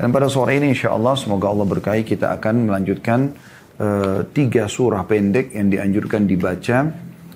Dan 0.00 0.16
pada 0.16 0.32
sore 0.32 0.56
ini 0.56 0.72
insya 0.72 0.96
Allah 0.96 1.12
semoga 1.12 1.52
Allah 1.52 1.68
berkahi 1.68 2.08
kita 2.08 2.32
akan 2.40 2.72
melanjutkan 2.72 3.36
uh, 3.76 4.24
tiga 4.32 4.64
surah 4.64 5.04
pendek 5.04 5.52
yang 5.52 5.68
dianjurkan 5.68 6.24
dibaca 6.24 6.88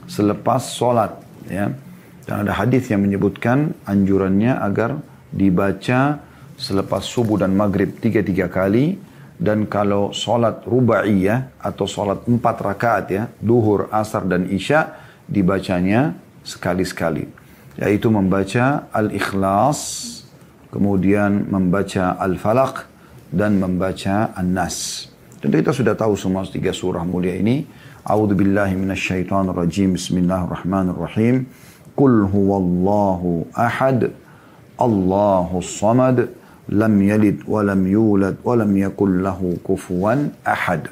selepas 0.09 0.73
sholat. 0.73 1.13
Ya. 1.45 1.77
Dan 2.25 2.49
ada 2.49 2.57
hadis 2.57 2.89
yang 2.89 3.05
menyebutkan 3.05 3.77
anjurannya 3.85 4.57
agar 4.57 4.97
dibaca 5.29 6.25
selepas 6.57 7.05
subuh 7.05 7.37
dan 7.37 7.53
maghrib 7.53 8.01
tiga-tiga 8.01 8.49
kali. 8.49 8.97
Dan 9.37 9.69
kalau 9.69 10.17
sholat 10.17 10.65
rubaiyah 10.65 11.61
atau 11.61 11.85
sholat 11.85 12.25
empat 12.25 12.57
rakaat 12.65 13.05
ya, 13.13 13.29
duhur, 13.45 13.93
asar, 13.93 14.25
dan 14.25 14.49
isya, 14.49 14.95
dibacanya 15.29 16.17
sekali-sekali. 16.41 17.29
Yaitu 17.77 18.09
membaca 18.09 18.89
Al-Ikhlas, 18.95 20.14
kemudian 20.75 21.47
membaca 21.47 22.19
Al-Falaq 22.19 22.91
dan 23.31 23.63
membaca 23.63 24.35
An-Nas. 24.35 25.07
Tentu 25.39 25.63
kita 25.63 25.71
sudah 25.71 25.95
tahu 25.95 26.19
semua 26.19 26.43
tiga 26.51 26.75
surah 26.75 27.07
mulia 27.07 27.39
ini. 27.39 27.63
A'udzu 28.03 28.35
billahi 28.35 28.75
minasyaitonir 28.75 29.55
rajim. 29.55 29.95
Bismillahirrahmanirrahim. 29.95 31.47
Qul 31.95 32.27
huwallahu 32.27 33.47
ahad. 33.55 34.11
Allahus 34.75 35.79
samad. 35.79 36.43
Lam 36.65 36.95
yalid 36.97 37.45
wa 37.45 37.61
lam 37.61 37.85
yulad 37.85 38.41
wa 38.41 38.57
lam 38.57 38.73
yakul 38.75 39.21
lahu 39.21 39.61
kufuwan 39.63 40.33
ahad. 40.43 40.91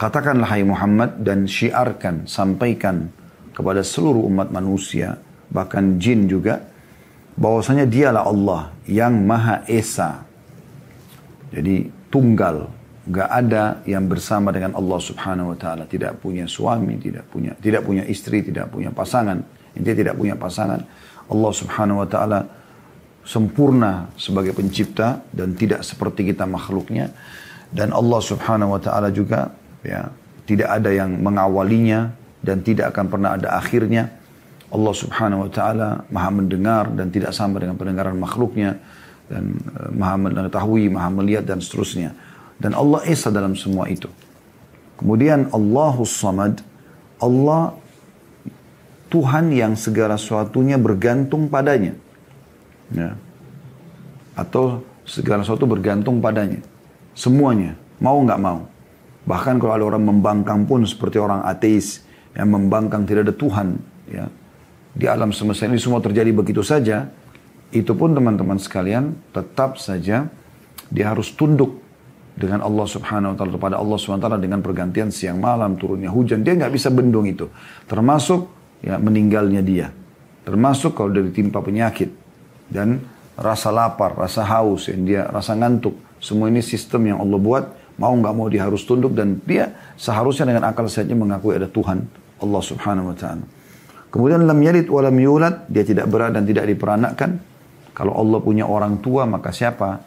Katakanlah 0.00 0.48
hai 0.48 0.64
Muhammad 0.64 1.20
dan 1.20 1.44
syiarkan, 1.44 2.24
sampaikan 2.24 3.12
kepada 3.52 3.84
seluruh 3.84 4.24
umat 4.32 4.48
manusia, 4.48 5.20
bahkan 5.52 6.00
jin 6.00 6.24
juga, 6.24 6.64
bahwasanya 7.38 7.86
dialah 7.86 8.26
Allah 8.26 8.62
yang 8.90 9.14
Maha 9.22 9.62
Esa. 9.70 10.26
Jadi 11.54 11.88
tunggal, 12.10 12.68
nggak 13.08 13.28
ada 13.30 13.80
yang 13.88 14.04
bersama 14.10 14.50
dengan 14.50 14.74
Allah 14.76 15.00
Subhanahu 15.00 15.54
wa 15.54 15.56
taala, 15.56 15.86
tidak 15.86 16.18
punya 16.18 16.44
suami, 16.44 16.98
tidak 16.98 17.24
punya 17.30 17.54
tidak 17.56 17.86
punya 17.86 18.04
istri, 18.04 18.42
tidak 18.42 18.68
punya 18.68 18.90
pasangan. 18.90 19.40
Intinya 19.78 19.96
tidak 19.96 20.14
punya 20.18 20.34
pasangan. 20.34 20.82
Allah 21.30 21.52
Subhanahu 21.54 22.02
wa 22.02 22.08
taala 22.10 22.40
sempurna 23.22 24.10
sebagai 24.18 24.52
pencipta 24.52 25.22
dan 25.30 25.54
tidak 25.54 25.86
seperti 25.86 26.34
kita 26.34 26.44
makhluknya. 26.44 27.14
Dan 27.70 27.94
Allah 27.94 28.20
Subhanahu 28.20 28.76
wa 28.76 28.80
taala 28.82 29.08
juga 29.14 29.54
ya 29.86 30.10
tidak 30.44 30.68
ada 30.68 30.90
yang 30.90 31.16
mengawalinya 31.20 32.12
dan 32.42 32.60
tidak 32.66 32.92
akan 32.92 33.06
pernah 33.08 33.30
ada 33.38 33.56
akhirnya. 33.56 34.17
Allah 34.68 34.92
subhanahu 34.92 35.48
wa 35.48 35.50
ta'ala 35.50 35.88
maha 36.12 36.28
mendengar 36.28 36.92
dan 36.92 37.08
tidak 37.08 37.32
sama 37.32 37.56
dengan 37.56 37.80
pendengaran 37.80 38.16
makhluknya 38.20 38.76
dan 39.28 39.56
uh, 39.72 39.88
maha 39.96 40.16
mengetahui, 40.20 40.92
maha 40.92 41.08
melihat 41.08 41.48
dan 41.48 41.64
seterusnya. 41.64 42.12
Dan 42.60 42.76
Allah 42.76 43.00
Esa 43.08 43.32
dalam 43.32 43.56
semua 43.56 43.88
itu. 43.88 44.10
Kemudian 45.00 45.48
Allahus 45.54 46.12
Samad, 46.12 46.60
Allah 47.22 47.72
Tuhan 49.08 49.54
yang 49.56 49.72
segala 49.78 50.20
sesuatunya 50.20 50.76
bergantung 50.76 51.48
padanya. 51.48 51.96
Ya. 52.92 53.16
Atau 54.36 54.84
segala 55.08 55.46
sesuatu 55.46 55.64
bergantung 55.64 56.20
padanya. 56.20 56.60
Semuanya, 57.16 57.72
mau 58.04 58.20
nggak 58.20 58.40
mau. 58.42 58.68
Bahkan 59.24 59.56
kalau 59.62 59.72
ada 59.72 59.84
orang 59.96 60.04
membangkang 60.04 60.68
pun 60.68 60.84
seperti 60.84 61.16
orang 61.16 61.40
ateis 61.46 62.04
yang 62.36 62.52
membangkang 62.52 63.08
tidak 63.08 63.32
ada 63.32 63.34
Tuhan, 63.34 63.68
ya 64.12 64.28
di 64.98 65.06
alam 65.06 65.30
semesta 65.30 65.70
ini 65.70 65.78
semua 65.78 66.02
terjadi 66.02 66.34
begitu 66.34 66.66
saja, 66.66 67.06
itu 67.70 67.94
pun 67.94 68.10
teman-teman 68.18 68.58
sekalian 68.58 69.14
tetap 69.30 69.78
saja 69.78 70.26
dia 70.90 71.04
harus 71.06 71.30
tunduk 71.38 71.78
dengan 72.34 72.66
Allah 72.66 72.82
Subhanahu 72.82 73.34
wa 73.34 73.36
taala 73.38 73.52
kepada 73.54 73.74
Allah 73.78 73.94
Subhanahu 73.94 74.18
wa 74.18 74.26
taala 74.26 74.40
dengan 74.42 74.58
pergantian 74.58 75.14
siang 75.14 75.38
malam 75.38 75.78
turunnya 75.78 76.10
hujan. 76.10 76.42
Dia 76.42 76.58
nggak 76.58 76.74
bisa 76.74 76.90
bendung 76.90 77.30
itu. 77.30 77.46
Termasuk 77.86 78.50
ya 78.82 78.98
meninggalnya 78.98 79.62
dia. 79.62 79.94
Termasuk 80.42 80.98
kalau 80.98 81.14
dia 81.14 81.22
ditimpa 81.22 81.62
penyakit 81.62 82.10
dan 82.66 82.98
rasa 83.38 83.70
lapar 83.70 84.18
rasa 84.18 84.42
haus 84.42 84.90
yang 84.90 85.06
dia 85.06 85.22
rasa 85.30 85.54
ngantuk. 85.54 85.94
Semua 86.18 86.50
ini 86.50 86.58
sistem 86.58 87.14
yang 87.14 87.18
Allah 87.22 87.38
buat. 87.38 87.64
Mau 87.98 88.14
nggak 88.18 88.34
mau 88.34 88.50
dia 88.50 88.66
harus 88.66 88.82
tunduk 88.82 89.14
dan 89.14 89.38
dia 89.46 89.74
seharusnya 89.94 90.50
dengan 90.50 90.70
akal 90.70 90.90
sehatnya 90.90 91.14
mengakui 91.14 91.54
ada 91.58 91.66
Tuhan 91.70 92.06
Allah 92.38 92.62
Subhanahu 92.62 93.10
wa 93.10 93.16
taala 93.18 93.57
Kemudian 94.08 94.48
lam 94.48 94.56
yalid 94.60 94.88
wa 94.88 95.00
lam 95.04 95.16
yulad, 95.20 95.68
dia 95.68 95.84
tidak 95.84 96.08
berat 96.08 96.32
dan 96.32 96.48
tidak 96.48 96.64
diperanakkan. 96.64 97.30
Kalau 97.92 98.16
Allah 98.16 98.38
punya 98.40 98.64
orang 98.64 99.04
tua, 99.04 99.28
maka 99.28 99.52
siapa 99.52 100.00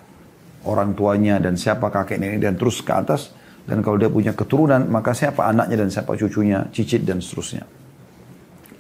orang 0.66 0.98
tuanya 0.98 1.38
dan 1.38 1.58
siapa 1.58 1.94
kakek 1.94 2.18
nenek 2.18 2.40
dan 2.42 2.54
terus 2.58 2.82
ke 2.82 2.90
atas. 2.90 3.36
Dan 3.62 3.86
kalau 3.86 4.02
dia 4.02 4.10
punya 4.10 4.34
keturunan, 4.34 4.90
maka 4.90 5.14
siapa 5.14 5.46
anaknya 5.46 5.86
dan 5.86 5.90
siapa 5.94 6.18
cucunya, 6.18 6.66
cicit 6.74 7.06
dan 7.06 7.22
seterusnya. 7.22 7.62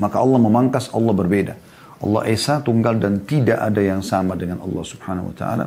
Maka 0.02 0.18
Allah 0.18 0.42
memangkas, 0.42 0.90
Allah 0.90 1.14
berbeda. 1.14 1.54
Allah 2.02 2.22
Esa 2.34 2.66
tunggal 2.66 2.98
dan 2.98 3.22
tidak 3.22 3.62
ada 3.62 3.78
yang 3.78 4.02
sama 4.02 4.34
dengan 4.34 4.58
Allah 4.66 4.82
Subhanahu 4.82 5.30
wa 5.30 5.36
taala. 5.38 5.66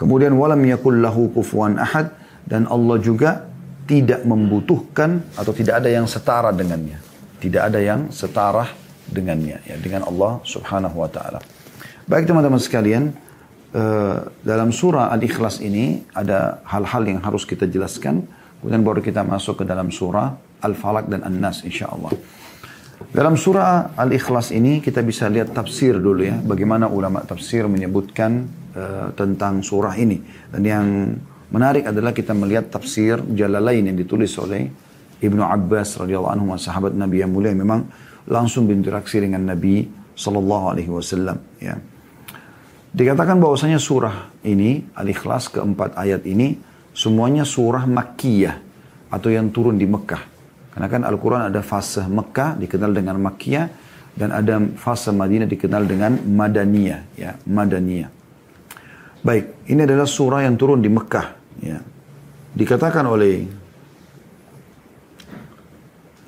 Kemudian 0.00 0.32
walam 0.32 0.64
yakul 0.64 1.04
lahu 1.04 1.28
kufuwan 1.36 1.76
ahad 1.76 2.16
dan 2.48 2.64
Allah 2.64 2.96
juga 2.96 3.44
tidak 3.84 4.24
membutuhkan 4.24 5.20
atau 5.36 5.52
tidak 5.52 5.84
ada 5.84 5.92
yang 5.92 6.08
setara 6.08 6.48
dengannya. 6.56 7.09
Tidak 7.40 7.62
ada 7.72 7.80
yang 7.80 8.12
setara 8.12 8.68
dengannya, 9.08 9.64
ya, 9.64 9.76
dengan 9.80 10.04
Allah 10.06 10.44
subhanahu 10.44 11.00
wa 11.00 11.08
ta'ala. 11.08 11.40
Baik 12.04 12.28
teman-teman 12.28 12.60
sekalian, 12.60 13.16
uh, 13.72 14.28
dalam 14.44 14.70
surah 14.70 15.08
Al-Ikhlas 15.08 15.64
ini 15.64 16.04
ada 16.12 16.60
hal-hal 16.68 17.02
yang 17.08 17.20
harus 17.24 17.48
kita 17.48 17.64
jelaskan. 17.64 18.28
Kemudian 18.60 18.84
baru 18.84 19.00
kita 19.00 19.24
masuk 19.24 19.62
ke 19.62 19.64
dalam 19.64 19.88
surah 19.88 20.36
Al-Falaq 20.60 21.08
dan 21.08 21.24
An-Nas 21.24 21.64
insya 21.64 21.88
Allah. 21.88 22.12
Dalam 23.08 23.40
surah 23.40 23.96
Al-Ikhlas 23.96 24.52
ini 24.52 24.84
kita 24.84 25.00
bisa 25.00 25.24
lihat 25.32 25.56
tafsir 25.56 25.96
dulu 25.96 26.20
ya. 26.20 26.36
Bagaimana 26.36 26.92
ulama 26.92 27.24
tafsir 27.24 27.64
menyebutkan 27.64 28.44
uh, 28.76 29.08
tentang 29.16 29.64
surah 29.64 29.96
ini. 29.96 30.20
Dan 30.52 30.62
yang 30.62 30.86
menarik 31.48 31.88
adalah 31.88 32.12
kita 32.12 32.36
melihat 32.36 32.68
tafsir 32.68 33.16
Jalalain 33.32 33.80
yang 33.80 33.96
ditulis 33.96 34.36
oleh 34.36 34.89
Ibnu 35.20 35.44
Abbas 35.44 36.00
radhiyallahu 36.00 36.32
anhu 36.32 36.56
sahabat 36.56 36.96
Nabi 36.96 37.20
yang 37.20 37.32
mulia 37.32 37.52
memang 37.52 37.86
langsung 38.24 38.64
berinteraksi 38.64 39.20
dengan 39.20 39.44
Nabi 39.44 39.84
sallallahu 40.16 40.64
alaihi 40.76 40.90
wasallam 40.90 41.38
ya. 41.60 41.76
Dikatakan 42.90 43.38
bahwasanya 43.38 43.78
surah 43.78 44.34
ini 44.42 44.82
Al-Ikhlas 44.98 45.46
keempat 45.52 45.94
ayat 45.94 46.26
ini 46.26 46.58
semuanya 46.90 47.46
surah 47.46 47.86
Makkiyah 47.86 48.56
atau 49.14 49.30
yang 49.30 49.54
turun 49.54 49.78
di 49.78 49.86
Mekah. 49.86 50.22
Karena 50.74 50.86
kan 50.90 51.02
Al-Quran 51.06 51.50
ada 51.50 51.62
fase 51.62 52.02
Mekah 52.02 52.58
dikenal 52.58 52.90
dengan 52.90 53.22
Makkiyah 53.22 53.66
dan 54.14 54.34
ada 54.34 54.58
fase 54.74 55.14
Madinah 55.14 55.46
dikenal 55.46 55.86
dengan 55.86 56.18
Madaniyah 56.18 57.00
ya, 57.14 57.38
Madaniyah. 57.46 58.10
Baik, 59.20 59.68
ini 59.70 59.80
adalah 59.84 60.08
surah 60.08 60.42
yang 60.42 60.56
turun 60.58 60.82
di 60.82 60.90
Mekah 60.90 61.26
ya. 61.62 61.78
Dikatakan 62.50 63.06
oleh 63.06 63.59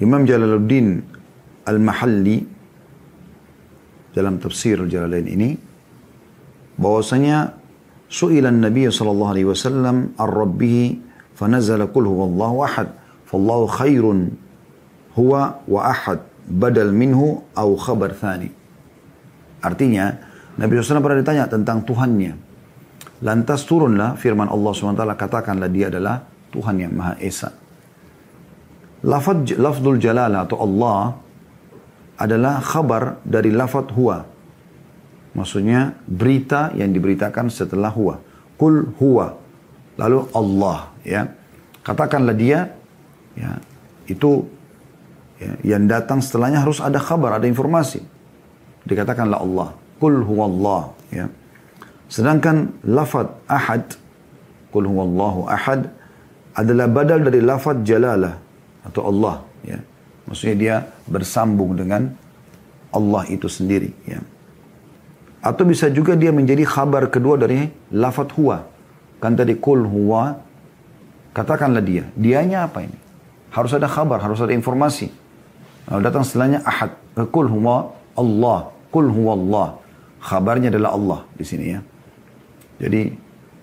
Imam 0.03 0.27
Jalaluddin 0.27 0.99
Al-Mahalli 1.63 2.43
dalam 4.11 4.43
tafsir 4.43 4.83
Jalalain 4.91 5.31
ini 5.31 5.55
bahwasanya 6.75 7.55
su'ilan 8.11 8.59
Nabi 8.59 8.91
sallallahu 8.91 9.31
alaihi 9.31 9.47
wasallam 9.47 10.19
ar-rabbih 10.19 10.99
fanazala 11.39 11.87
qul 11.87 12.11
huwallahu 12.11 12.67
ahad 12.67 12.91
fallahu 13.31 13.71
khairun 13.71 14.35
huwa 15.15 15.63
wa 15.71 15.81
ahad 15.87 16.19
badal 16.51 16.91
minhu 16.91 17.47
au 17.55 17.79
khabar 17.79 18.11
thani. 18.19 18.51
Artinya 19.63 20.19
Nabi 20.59 20.83
SAW 20.83 20.99
pernah 20.99 21.23
ditanya 21.23 21.47
tentang 21.47 21.87
Tuhannya. 21.87 22.35
Lantas 23.23 23.63
turunlah 23.63 24.19
firman 24.19 24.51
Allah 24.51 24.75
SWT 24.75 24.99
katakanlah 25.15 25.71
dia 25.71 25.87
adalah 25.87 26.27
Tuhan 26.51 26.83
yang 26.83 26.91
Maha 26.91 27.15
Esa 27.23 27.62
Lafad, 29.03 29.59
lafzul 29.59 29.99
jalalah 29.99 30.47
atau 30.47 30.63
Allah 30.63 31.19
adalah 32.19 32.63
khabar 32.63 33.19
dari 33.27 33.51
lafad 33.51 33.91
huwa. 33.95 34.23
Maksudnya 35.33 35.97
berita 36.07 36.71
yang 36.77 36.95
diberitakan 36.95 37.51
setelah 37.51 37.91
huwa. 37.91 38.23
Kul 38.55 38.95
huwa. 39.01 39.35
Lalu 39.99 40.19
Allah 40.33 40.79
ya. 41.03 41.23
Katakanlah 41.83 42.37
dia 42.39 42.71
ya 43.35 43.59
itu 44.07 44.47
ya, 45.43 45.75
yang 45.75 45.91
datang 45.91 46.23
setelahnya 46.23 46.63
harus 46.63 46.79
ada 46.79 47.03
kabar, 47.03 47.43
ada 47.43 47.49
informasi. 47.51 47.99
Dikatakanlah 48.87 49.39
Allah. 49.43 49.69
Kul 49.99 50.23
huwa 50.23 50.45
Allah 50.47 50.83
ya. 51.11 51.27
Sedangkan 52.07 52.77
lafad 52.87 53.35
ahad 53.51 53.99
Kul 54.73 54.89
huwallahu 54.89 55.47
ahad 55.53 55.93
adalah 56.57 56.89
badal 56.89 57.21
dari 57.29 57.45
lafad 57.45 57.85
jalalah 57.85 58.41
atau 58.87 59.09
Allah 59.09 59.43
ya. 59.67 59.79
Maksudnya 60.27 60.57
dia 60.57 60.75
bersambung 61.11 61.75
dengan 61.75 62.15
Allah 62.95 63.27
itu 63.33 63.51
sendiri 63.51 63.91
ya. 64.07 64.23
Atau 65.43 65.67
bisa 65.67 65.91
juga 65.91 66.15
dia 66.15 66.31
menjadi 66.31 66.63
khabar 66.63 67.11
kedua 67.11 67.35
dari 67.35 67.67
lafat 67.91 68.31
huwa. 68.39 68.63
Kan 69.19 69.35
tadi 69.35 69.59
kul 69.59 69.83
huwa, 69.83 70.39
katakanlah 71.35 71.83
dia. 71.83 72.07
Dianya 72.15 72.71
apa 72.71 72.87
ini? 72.87 72.95
Harus 73.51 73.75
ada 73.75 73.91
khabar, 73.91 74.23
harus 74.23 74.39
ada 74.39 74.55
informasi. 74.55 75.11
Kalau 75.91 75.99
datang 75.99 76.23
setelahnya 76.23 76.63
ahad. 76.63 76.95
Kul 77.35 77.51
huwa 77.51 77.91
Allah. 78.15 78.71
Kul 78.95 79.11
huwa 79.11 79.35
Allah. 79.35 79.67
Khabarnya 80.23 80.71
adalah 80.71 80.95
Allah 80.95 81.21
di 81.35 81.43
sini 81.43 81.75
ya. 81.75 81.83
Jadi 82.79 83.11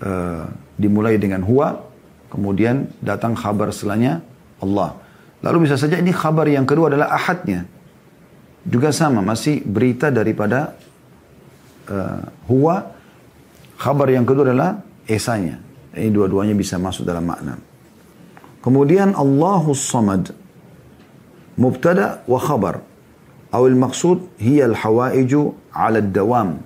uh, 0.04 0.44
dimulai 0.76 1.16
dengan 1.16 1.48
huwa, 1.48 1.80
kemudian 2.28 2.92
datang 3.00 3.40
khabar 3.40 3.72
setelahnya 3.72 4.20
Allah. 4.60 5.00
Lalu 5.40 5.68
bisa 5.68 5.80
saja 5.80 5.96
ini 5.96 6.12
khabar 6.12 6.48
yang 6.52 6.68
kedua 6.68 6.92
adalah 6.92 7.16
ahadnya. 7.16 7.64
Juga 8.68 8.92
sama, 8.92 9.24
masih 9.24 9.64
berita 9.64 10.12
daripada 10.12 10.76
uh, 11.88 12.28
huwa. 12.52 12.92
Khabar 13.80 14.12
yang 14.12 14.28
kedua 14.28 14.52
adalah 14.52 14.84
esanya. 15.08 15.64
Ini 15.96 16.12
dua-duanya 16.12 16.52
bisa 16.54 16.76
masuk 16.76 17.08
dalam 17.08 17.24
makna. 17.24 17.56
Kemudian 18.60 19.16
Allahus 19.16 19.80
Samad. 19.80 20.36
Mubtada 21.56 22.24
wa 22.28 22.40
khabar. 22.40 22.84
Awil 23.50 23.80
maksud 23.80 24.36
hiya 24.38 24.68
al-hawaiju 24.68 25.56
ala 25.72 26.04
dawam. 26.04 26.60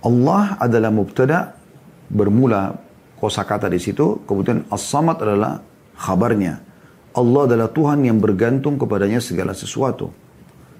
Allah 0.00 0.56
adalah 0.56 0.88
mubtada 0.88 1.60
bermula 2.08 2.80
kosakata 3.20 3.68
di 3.68 3.76
situ, 3.76 4.24
kemudian 4.24 4.64
as-samad 4.72 5.20
adalah 5.20 5.60
khabarnya. 5.94 6.69
Allah 7.10 7.42
adalah 7.50 7.68
Tuhan 7.74 8.06
yang 8.06 8.22
bergantung 8.22 8.78
kepadanya 8.78 9.18
segala 9.18 9.50
sesuatu. 9.50 10.14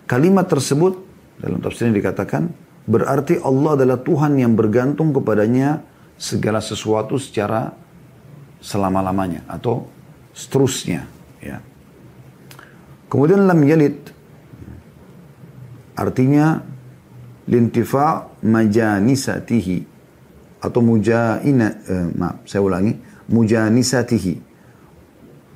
Kalimat 0.07 0.47
tersebut 0.47 0.99
dalam 1.43 1.59
tafsir 1.59 1.91
ini 1.91 1.99
dikatakan 1.99 2.51
berarti 2.87 3.39
Allah 3.43 3.79
adalah 3.79 3.99
Tuhan 4.03 4.39
yang 4.39 4.55
bergantung 4.55 5.11
kepadanya 5.11 5.83
segala 6.21 6.63
sesuatu 6.63 7.17
secara 7.19 7.75
selama-lamanya 8.61 9.47
atau 9.49 9.89
seterusnya 10.37 11.09
ya. 11.41 11.59
Kemudian 13.11 13.49
lam 13.49 13.61
yalid 13.67 13.99
artinya 15.99 16.63
lintifa 17.51 18.31
majanisatihi 18.45 19.79
atau 20.61 20.81
mujaina 20.85 21.67
eh, 21.89 22.09
maaf 22.15 22.47
saya 22.47 22.63
ulangi 22.63 22.95
mujanisatihi 23.33 24.50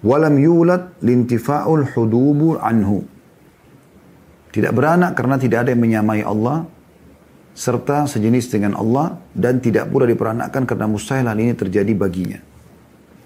Walam 0.05 0.37
yulad 0.37 1.01
lintifa'ul 1.01 1.89
hudubu 1.97 2.61
anhu. 2.61 3.09
Tidak 4.53 4.71
beranak 4.71 5.17
karena 5.17 5.41
tidak 5.41 5.65
ada 5.65 5.73
yang 5.73 5.83
menyamai 5.83 6.21
Allah 6.21 6.69
serta 7.57 8.05
sejenis 8.05 8.53
dengan 8.53 8.77
Allah 8.77 9.17
dan 9.33 9.65
tidak 9.65 9.89
pula 9.89 10.05
diperanakkan 10.05 10.69
karena 10.69 10.87
mustahil 10.87 11.25
hal 11.25 11.39
ini 11.41 11.57
terjadi 11.57 11.91
baginya. 11.97 12.39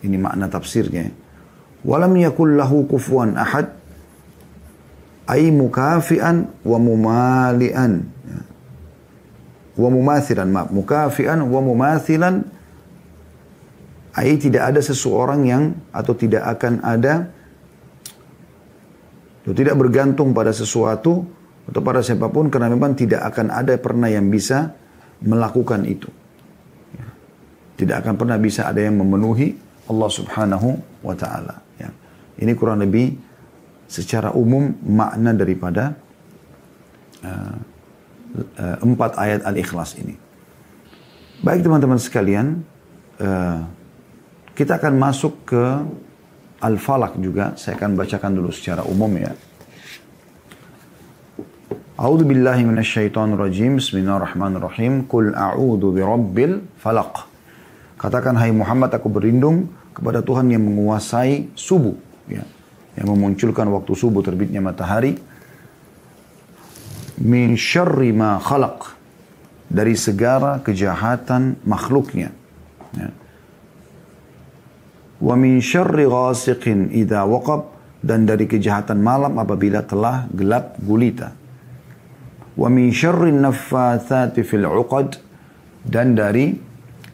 Ini 0.06 0.16
makna 0.16 0.46
tafsirnya. 0.46 1.10
Walam 1.82 2.14
yakul 2.14 2.54
lahu 2.54 2.86
kufuan 2.86 3.34
ahad 3.34 3.74
ay 5.26 5.50
mukafian 5.50 6.46
wa 6.62 6.78
mumalian. 6.78 8.06
Wa 9.78 9.88
mumathilan, 9.90 10.48
maaf, 10.50 10.70
mukafian 10.74 11.42
wa 11.42 11.60
mumathilan 11.62 12.57
Ai 14.16 14.40
tidak 14.40 14.72
ada 14.74 14.80
seseorang 14.80 15.44
yang 15.44 15.76
atau 15.92 16.16
tidak 16.16 16.44
akan 16.58 16.80
ada 16.80 17.28
atau 19.44 19.54
tidak 19.54 19.76
bergantung 19.80 20.36
pada 20.36 20.52
sesuatu 20.52 21.24
atau 21.68 21.80
pada 21.84 22.00
siapa 22.00 22.28
pun 22.32 22.48
karena 22.48 22.72
memang 22.72 22.96
tidak 22.96 23.24
akan 23.28 23.52
ada 23.52 23.76
pernah 23.76 24.08
yang 24.08 24.28
bisa 24.32 24.72
melakukan 25.24 25.84
itu. 25.84 26.08
Tidak 27.78 27.94
akan 27.94 28.18
pernah 28.18 28.34
bisa 28.40 28.66
ada 28.66 28.82
yang 28.82 28.98
memenuhi 28.98 29.54
Allah 29.86 30.10
Subhanahu 30.10 30.68
wa 31.04 31.14
taala 31.14 31.62
ya. 31.78 31.88
Ini 32.42 32.52
kurang 32.58 32.82
lebih 32.82 33.14
secara 33.86 34.34
umum 34.34 34.74
makna 34.82 35.30
daripada 35.32 35.94
uh, 37.24 37.56
uh, 38.36 38.76
empat 38.82 39.16
ayat 39.16 39.40
Al-Ikhlas 39.46 39.96
ini. 39.96 40.18
Baik 41.38 41.62
teman-teman 41.62 42.02
sekalian, 42.02 42.66
uh, 43.22 43.62
kita 44.58 44.82
akan 44.82 44.98
masuk 44.98 45.46
ke 45.46 45.64
Al-Falak 46.58 47.14
juga. 47.22 47.54
Saya 47.54 47.78
akan 47.78 47.94
bacakan 47.94 48.34
dulu 48.34 48.50
secara 48.50 48.82
umum 48.82 49.14
ya. 49.14 49.30
A'udzu 51.94 52.26
billahi 52.26 52.66
minasyaitonir 52.66 53.38
rajim. 53.38 53.78
Bismillahirrahmanirrahim. 53.78 55.06
Qul 55.06 55.30
a'udzu 55.30 55.94
birabbil 55.94 56.66
falaq. 56.74 57.30
Katakan 58.02 58.34
hai 58.42 58.50
Muhammad 58.50 58.90
aku 58.90 59.06
berlindung 59.06 59.70
kepada 59.94 60.26
Tuhan 60.26 60.50
yang 60.50 60.66
menguasai 60.66 61.54
subuh 61.54 61.94
ya. 62.26 62.42
Yang 62.98 63.14
memunculkan 63.14 63.70
waktu 63.70 63.94
subuh 63.94 64.26
terbitnya 64.26 64.58
matahari. 64.58 65.14
Min 67.22 67.54
syarri 67.54 68.10
ma 68.10 68.42
khalaq. 68.42 68.90
Dari 69.70 69.94
segala 69.94 70.58
kejahatan 70.66 71.62
makhluknya. 71.62 72.34
Ya 72.98 73.14
wa 75.18 75.34
min 75.34 75.58
syarri 75.62 76.06
ghasiqin 76.06 76.94
idza 76.94 77.26
waqab. 77.26 77.76
Dan 77.98 78.30
dari 78.30 78.46
kejahatan 78.46 79.02
malam 79.02 79.42
apabila 79.42 79.82
telah 79.82 80.30
gelap 80.30 80.78
gulita. 80.78 81.34
Wa 82.54 82.70
min 82.70 82.94
syarri 82.94 83.34
naffatsati 83.34 84.46
fil 84.46 84.62
'uqad. 84.62 85.18
Dan 85.82 86.14
dari 86.14 86.54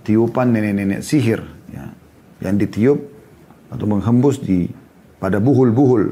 tiupan 0.05 0.53
nenek-nenek 0.53 1.01
sihir 1.01 1.41
ya, 1.73 1.89
yang 2.45 2.61
ditiup 2.61 3.01
atau 3.73 3.87
menghembus 3.89 4.45
di 4.45 4.69
pada 5.17 5.41
buhul-buhul. 5.41 6.05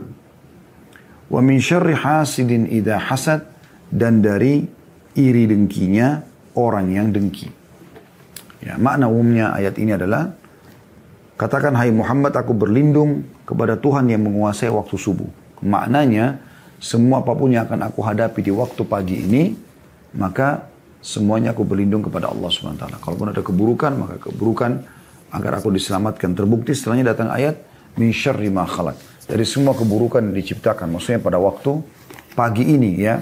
Wa 1.28 1.40
min 1.44 1.60
syarri 1.60 1.92
hasidin 1.92 2.64
idza 2.64 2.96
hasad. 2.96 3.44
Dan 3.92 4.24
dari 4.24 4.64
iri 5.20 5.44
dengkinya 5.44 6.24
orang 6.56 6.96
yang 6.96 7.12
dengki. 7.12 7.44
Ya 8.64 8.80
makna 8.80 9.04
umumnya 9.04 9.52
ayat 9.52 9.76
ini 9.76 9.92
adalah 9.92 10.32
Katakan, 11.42 11.74
hai 11.74 11.90
Muhammad, 11.90 12.38
aku 12.38 12.54
berlindung 12.54 13.26
kepada 13.42 13.74
Tuhan 13.74 14.06
yang 14.06 14.22
menguasai 14.22 14.70
waktu 14.70 14.94
subuh. 14.94 15.26
Maknanya, 15.58 16.38
semua 16.78 17.18
apa 17.18 17.34
pun 17.34 17.50
yang 17.50 17.66
akan 17.66 17.82
aku 17.82 17.98
hadapi 17.98 18.46
di 18.46 18.54
waktu 18.54 18.86
pagi 18.86 19.26
ini, 19.26 19.50
maka 20.14 20.70
semuanya 21.02 21.50
aku 21.50 21.66
berlindung 21.66 21.98
kepada 21.98 22.30
Allah 22.30 22.46
SWT. 22.46 22.86
Kalaupun 23.02 23.34
ada 23.34 23.42
keburukan, 23.42 23.90
maka 23.90 24.22
keburukan 24.22 24.86
agar 25.34 25.58
aku 25.58 25.75
diselamatkan. 25.75 26.30
Terbukti 26.30 26.78
setelahnya 26.78 27.11
datang 27.11 27.34
ayat, 27.34 27.58
min 27.99 28.14
syarri 28.14 28.46
ma 28.46 28.62
khalaq. 28.62 28.94
Dari 29.26 29.42
semua 29.42 29.75
keburukan 29.75 30.22
yang 30.22 30.38
diciptakan. 30.38 30.94
Maksudnya 30.94 31.18
pada 31.18 31.42
waktu 31.42 31.75
pagi 32.38 32.70
ini 32.70 33.02
ya. 33.02 33.18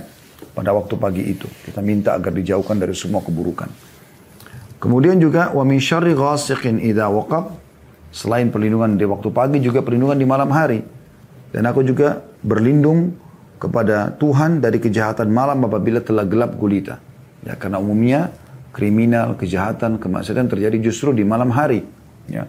Pada 0.53 0.77
waktu 0.77 0.93
pagi 1.01 1.25
itu. 1.25 1.49
Kita 1.65 1.81
minta 1.81 2.21
agar 2.21 2.37
dijauhkan 2.37 2.77
dari 2.77 2.93
semua 2.93 3.25
keburukan. 3.25 3.73
Kemudian 4.77 5.17
juga, 5.17 5.57
wa 5.57 5.65
min 5.65 5.81
syarri 5.81 6.13
ghasiqin 6.13 6.85
waqab 6.85 7.70
Selain 8.11 8.51
perlindungan 8.51 8.99
di 8.99 9.07
waktu 9.07 9.31
pagi 9.31 9.63
juga 9.63 9.87
perlindungan 9.87 10.19
di 10.19 10.27
malam 10.27 10.51
hari. 10.51 10.83
Dan 11.51 11.67
aku 11.67 11.83
juga 11.83 12.23
berlindung 12.43 13.15
kepada 13.59 14.15
Tuhan 14.17 14.59
dari 14.59 14.79
kejahatan 14.83 15.31
malam 15.31 15.63
apabila 15.67 16.03
telah 16.03 16.27
gelap 16.27 16.59
gulita. 16.59 16.99
Ya, 17.47 17.55
karena 17.55 17.79
umumnya 17.79 18.35
kriminal, 18.71 19.35
kejahatan, 19.37 19.99
kemaksiatan 19.99 20.47
terjadi 20.47 20.77
justru 20.81 21.15
di 21.15 21.23
malam 21.27 21.51
hari. 21.51 21.85
Ya. 22.27 22.47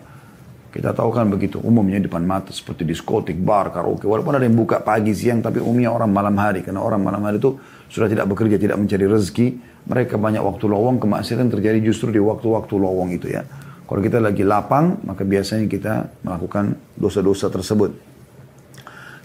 Kita 0.71 0.95
tahu 0.95 1.11
kan 1.11 1.27
begitu, 1.27 1.59
umumnya 1.59 1.99
di 1.99 2.07
depan 2.07 2.23
mata 2.23 2.55
seperti 2.55 2.87
diskotik, 2.87 3.35
bar, 3.35 3.75
karaoke. 3.75 4.07
Walaupun 4.07 4.39
ada 4.39 4.47
yang 4.47 4.55
buka 4.55 4.79
pagi, 4.79 5.11
siang, 5.11 5.43
tapi 5.43 5.59
umumnya 5.59 5.91
orang 5.91 6.07
malam 6.07 6.31
hari. 6.39 6.63
Karena 6.63 6.79
orang 6.79 7.03
malam 7.03 7.19
hari 7.27 7.43
itu 7.43 7.59
sudah 7.91 8.07
tidak 8.07 8.31
bekerja, 8.31 8.55
tidak 8.55 8.79
mencari 8.79 9.03
rezeki. 9.03 9.47
Mereka 9.91 10.15
banyak 10.15 10.39
waktu 10.39 10.71
lowong, 10.71 11.03
kemaksiatan 11.03 11.51
terjadi 11.51 11.83
justru 11.83 12.15
di 12.15 12.23
waktu-waktu 12.23 12.71
lowong 12.71 13.11
itu 13.11 13.35
ya. 13.35 13.43
Kalau 13.91 14.00
kita 14.00 14.24
lagi 14.24 14.48
lapang, 14.48 15.03
maka 15.03 15.27
biasanya 15.27 15.67
kita 15.67 16.24
melakukan 16.24 16.79
dosa-dosa 16.95 17.51
tersebut. 17.51 17.91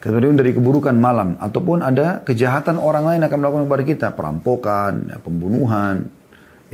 Kemudian 0.02 0.34
dari 0.34 0.50
keburukan 0.58 0.90
malam, 0.90 1.38
ataupun 1.38 1.86
ada 1.86 2.26
kejahatan 2.26 2.82
orang 2.82 3.06
lain 3.14 3.22
akan 3.30 3.38
melakukan 3.38 3.64
kepada 3.70 3.84
kita, 3.86 4.06
perampokan, 4.18 5.22
pembunuhan. 5.22 6.10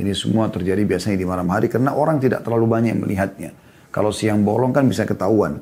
Ini 0.01 0.09
semua 0.17 0.49
terjadi 0.49 0.81
biasanya 0.89 1.21
di 1.21 1.27
malam 1.29 1.45
hari 1.53 1.69
karena 1.69 1.93
orang 1.93 2.17
tidak 2.17 2.41
terlalu 2.41 2.65
banyak 2.65 2.97
melihatnya. 2.97 3.53
Kalau 3.93 4.09
siang 4.09 4.41
bolong 4.41 4.73
kan 4.73 4.89
bisa 4.89 5.05
ketahuan. 5.05 5.61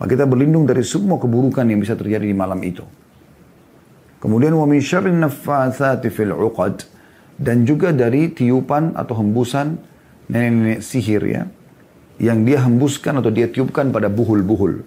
Maka 0.00 0.16
kita 0.16 0.24
berlindung 0.24 0.64
dari 0.64 0.80
semua 0.80 1.20
keburukan 1.20 1.68
yang 1.68 1.84
bisa 1.84 1.92
terjadi 1.92 2.24
di 2.24 2.32
malam 2.32 2.56
itu. 2.64 2.88
Kemudian 4.16 4.56
wa 4.56 4.64
min 4.64 4.80
syarrin 4.80 5.20
naffatsati 5.20 6.08
fil 6.08 6.32
dan 7.36 7.68
juga 7.68 7.92
dari 7.92 8.32
tiupan 8.32 8.96
atau 8.96 9.20
hembusan 9.20 9.76
nenek-nenek 10.32 10.80
sihir 10.80 11.20
ya 11.28 11.44
yang 12.16 12.44
dia 12.44 12.64
hembuskan 12.64 13.20
atau 13.20 13.28
dia 13.28 13.48
tiupkan 13.48 13.92
pada 13.92 14.08
buhul-buhul. 14.08 14.80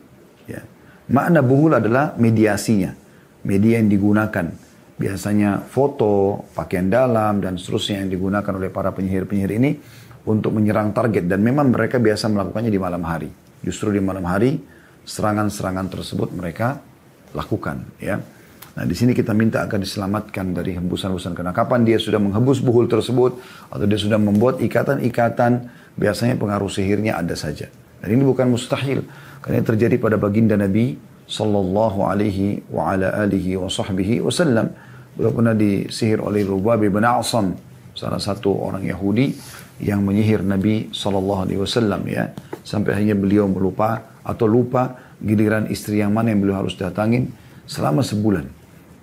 Ya. 0.49 0.65
Makna 1.09 1.45
buhul 1.45 1.77
adalah 1.77 2.17
mediasinya, 2.17 2.93
media 3.45 3.81
yang 3.81 3.89
digunakan. 3.89 4.45
biasanya 4.99 5.63
foto, 5.63 6.43
pakaian 6.51 6.91
dalam, 6.91 7.39
dan 7.39 7.55
seterusnya 7.55 8.03
yang 8.03 8.11
digunakan 8.11 8.51
oleh 8.51 8.67
para 8.67 8.91
penyihir-penyihir 8.91 9.51
ini 9.55 9.79
untuk 10.27 10.51
menyerang 10.59 10.91
target. 10.91 11.23
Dan 11.23 11.39
memang 11.39 11.71
mereka 11.71 12.03
biasa 12.03 12.27
melakukannya 12.27 12.67
di 12.67 12.75
malam 12.75 13.07
hari. 13.07 13.31
Justru 13.63 13.95
di 13.95 14.03
malam 14.03 14.27
hari, 14.27 14.59
serangan-serangan 15.07 15.87
tersebut 15.87 16.35
mereka 16.35 16.83
lakukan. 17.31 17.87
ya. 18.03 18.19
Nah 18.75 18.83
di 18.83 18.95
sini 18.95 19.15
kita 19.15 19.31
minta 19.31 19.63
agar 19.63 19.79
diselamatkan 19.79 20.51
dari 20.51 20.75
hembusan-hembusan. 20.75 21.31
Karena 21.31 21.55
kapan 21.55 21.87
dia 21.87 21.95
sudah 21.95 22.19
menghembus 22.19 22.59
buhul 22.59 22.91
tersebut, 22.91 23.39
atau 23.71 23.85
dia 23.87 23.99
sudah 23.99 24.19
membuat 24.19 24.59
ikatan-ikatan, 24.59 25.78
biasanya 25.97 26.35
pengaruh 26.37 26.69
sihirnya 26.69 27.17
ada 27.17 27.33
saja. 27.33 27.71
Dan 28.03 28.19
ini 28.19 28.23
bukan 28.27 28.51
mustahil. 28.51 29.05
Karena 29.39 29.63
ini 29.63 29.65
terjadi 29.65 29.95
pada 29.97 30.19
baginda 30.19 30.59
Nabi 30.59 30.99
Sallallahu 31.29 32.09
alaihi 32.09 32.65
wa 32.73 32.91
ala 32.91 33.13
alihi 33.23 33.55
wa 33.55 33.69
sahbihi 33.69 34.19
wasallam 34.25 34.73
Beliau 35.19 35.35
pernah 35.35 35.51
disihir 35.51 36.23
oleh 36.23 36.47
Lubab 36.47 36.79
bin 36.79 37.03
Asam, 37.03 37.51
salah 37.91 38.23
satu 38.23 38.55
orang 38.55 38.87
Yahudi 38.87 39.35
yang 39.83 39.99
menyihir 40.07 40.39
Nabi 40.47 40.95
Sallallahu 40.95 41.43
Alaihi 41.43 41.59
Wasallam 41.59 42.07
ya, 42.07 42.31
sampai 42.63 42.95
akhirnya 42.95 43.19
beliau 43.19 43.51
melupa 43.51 44.15
atau 44.23 44.47
lupa 44.47 44.95
giliran 45.19 45.67
istri 45.67 45.99
yang 45.99 46.15
mana 46.15 46.31
yang 46.31 46.39
beliau 46.39 46.63
harus 46.63 46.79
datangin 46.79 47.35
selama 47.67 47.99
sebulan. 47.99 48.47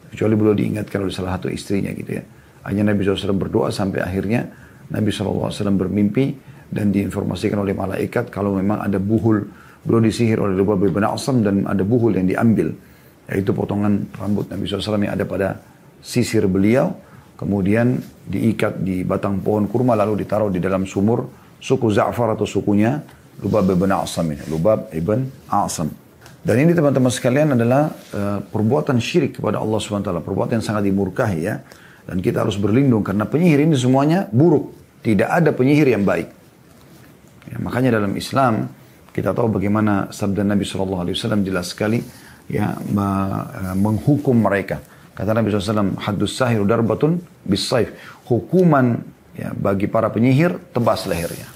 Kecuali 0.08 0.34
beliau 0.40 0.56
diingatkan 0.56 1.04
oleh 1.04 1.12
salah 1.12 1.36
satu 1.36 1.52
istrinya 1.52 1.92
gitu 1.92 2.16
ya. 2.16 2.24
Hanya 2.64 2.88
Nabi 2.88 3.04
SAW 3.04 3.36
berdoa 3.36 3.68
sampai 3.68 4.00
akhirnya 4.00 4.48
Nabi 4.88 5.12
SAW 5.12 5.52
bermimpi 5.76 6.32
dan 6.70 6.90
diinformasikan 6.90 7.62
oleh 7.62 7.72
malaikat 7.72 8.30
kalau 8.30 8.58
memang 8.58 8.82
ada 8.82 8.98
buhul 8.98 9.46
beliau 9.86 10.02
disihir 10.02 10.42
oleh 10.42 10.58
Lubab 10.58 10.82
bin 10.82 11.06
Asam 11.06 11.46
dan 11.46 11.62
ada 11.62 11.86
buhul 11.86 12.18
yang 12.18 12.26
diambil 12.26 12.74
yaitu 13.26 13.50
potongan 13.50 14.06
rambut 14.14 14.46
Nabi 14.46 14.70
SAW 14.70 15.02
yang 15.02 15.14
ada 15.14 15.26
pada 15.26 15.58
sisir 15.98 16.46
beliau, 16.46 16.94
kemudian 17.34 17.98
diikat 18.26 18.78
di 18.82 19.02
batang 19.02 19.42
pohon 19.42 19.66
kurma 19.66 19.98
lalu 19.98 20.22
ditaruh 20.22 20.50
di 20.50 20.62
dalam 20.62 20.86
sumur 20.86 21.26
suku 21.58 21.90
Za'far 21.90 22.38
atau 22.38 22.46
sukunya 22.46 23.02
Lubab 23.42 23.68
ibn 23.68 23.90
Asam 23.90 24.30
ini, 24.32 24.42
Lubab 24.46 24.88
ibn 24.94 25.26
Asam. 25.50 25.90
Dan 26.46 26.62
ini 26.62 26.72
teman-teman 26.78 27.10
sekalian 27.10 27.58
adalah 27.58 27.90
uh, 28.14 28.38
perbuatan 28.38 29.02
syirik 29.02 29.42
kepada 29.42 29.58
Allah 29.58 29.82
SWT, 29.82 30.14
perbuatan 30.22 30.62
yang 30.62 30.66
sangat 30.66 30.86
dimurkahi 30.86 31.38
ya. 31.42 31.58
Dan 32.06 32.22
kita 32.22 32.46
harus 32.46 32.54
berlindung 32.54 33.02
karena 33.02 33.26
penyihir 33.26 33.66
ini 33.66 33.74
semuanya 33.74 34.30
buruk. 34.30 34.70
Tidak 35.02 35.26
ada 35.26 35.50
penyihir 35.50 35.90
yang 35.90 36.06
baik. 36.06 36.30
Ya, 37.46 37.56
makanya 37.62 38.02
dalam 38.02 38.12
Islam 38.18 38.70
kita 39.14 39.32
tahu 39.32 39.56
bagaimana 39.56 40.12
sabda 40.12 40.44
Nabi 40.44 40.66
SAW 40.66 41.06
jelas 41.40 41.72
sekali 41.72 42.04
ya 42.50 42.74
eh, 42.78 43.74
menghukum 43.76 44.36
mereka. 44.36 44.82
Kata 45.16 45.32
Nabi 45.32 45.48
SAW, 45.48 45.96
hadus 45.96 46.36
sahir 46.36 46.60
darbatun 46.68 47.24
bisaif. 47.40 47.96
Hukuman 48.28 49.00
ya, 49.32 49.48
bagi 49.56 49.88
para 49.88 50.12
penyihir, 50.12 50.60
tebas 50.76 51.08
lehernya. 51.08 51.48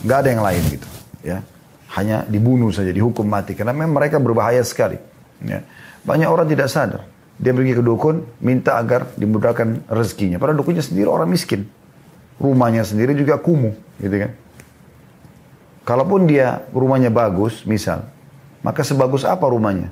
Gak 0.00 0.18
ada 0.24 0.28
yang 0.32 0.40
lain 0.40 0.62
gitu. 0.72 0.88
Ya. 1.20 1.44
Hanya 1.92 2.24
dibunuh 2.24 2.72
saja, 2.72 2.88
dihukum 2.88 3.28
mati. 3.28 3.52
Karena 3.52 3.76
memang 3.76 4.00
mereka 4.00 4.16
berbahaya 4.16 4.64
sekali. 4.64 4.96
Ya. 5.44 5.60
Banyak 6.08 6.24
orang 6.24 6.48
tidak 6.48 6.72
sadar. 6.72 7.04
Dia 7.36 7.52
pergi 7.52 7.76
ke 7.76 7.84
dukun, 7.84 8.24
minta 8.40 8.80
agar 8.80 9.12
dimudahkan 9.12 9.92
rezekinya. 9.92 10.40
Padahal 10.40 10.64
dukunnya 10.64 10.80
sendiri 10.80 11.12
orang 11.12 11.28
miskin. 11.28 11.68
Rumahnya 12.40 12.80
sendiri 12.80 13.12
juga 13.12 13.36
kumuh. 13.36 13.76
Gitu 14.00 14.16
kan. 14.24 14.30
Kalaupun 15.82 16.30
dia 16.30 16.62
rumahnya 16.70 17.10
bagus, 17.10 17.66
misal. 17.66 18.06
Maka 18.62 18.86
sebagus 18.86 19.26
apa 19.26 19.50
rumahnya? 19.50 19.90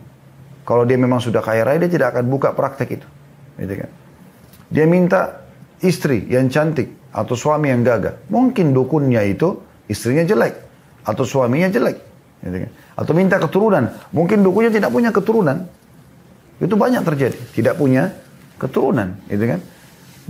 Kalau 0.62 0.87
dia 0.87 0.94
memang 0.94 1.18
sudah 1.18 1.42
kaya 1.42 1.66
raya, 1.66 1.82
dia 1.82 1.90
tidak 1.90 2.14
akan 2.14 2.30
buka 2.30 2.54
praktek 2.54 3.02
itu. 3.02 3.09
Gitu 3.59 3.75
kan? 3.75 3.90
Dia 4.70 4.87
minta 4.87 5.42
istri 5.82 6.30
yang 6.30 6.47
cantik 6.47 7.11
atau 7.11 7.35
suami 7.35 7.75
yang 7.75 7.82
gagah. 7.82 8.30
Mungkin 8.30 8.70
dukunnya 8.70 9.26
itu 9.26 9.59
istrinya 9.90 10.23
jelek 10.23 10.54
atau 11.02 11.26
suaminya 11.26 11.66
jelek. 11.66 11.99
Gitu 12.47 12.56
kan? 12.62 12.70
Atau 12.94 13.12
minta 13.18 13.42
keturunan. 13.42 13.90
Mungkin 14.14 14.47
dukunnya 14.47 14.70
tidak 14.70 14.94
punya 14.94 15.11
keturunan. 15.11 15.66
Itu 16.62 16.78
banyak 16.78 17.02
terjadi. 17.02 17.38
Tidak 17.50 17.75
punya 17.75 18.14
keturunan. 18.62 19.18
Gitu 19.26 19.42
kan? 19.42 19.61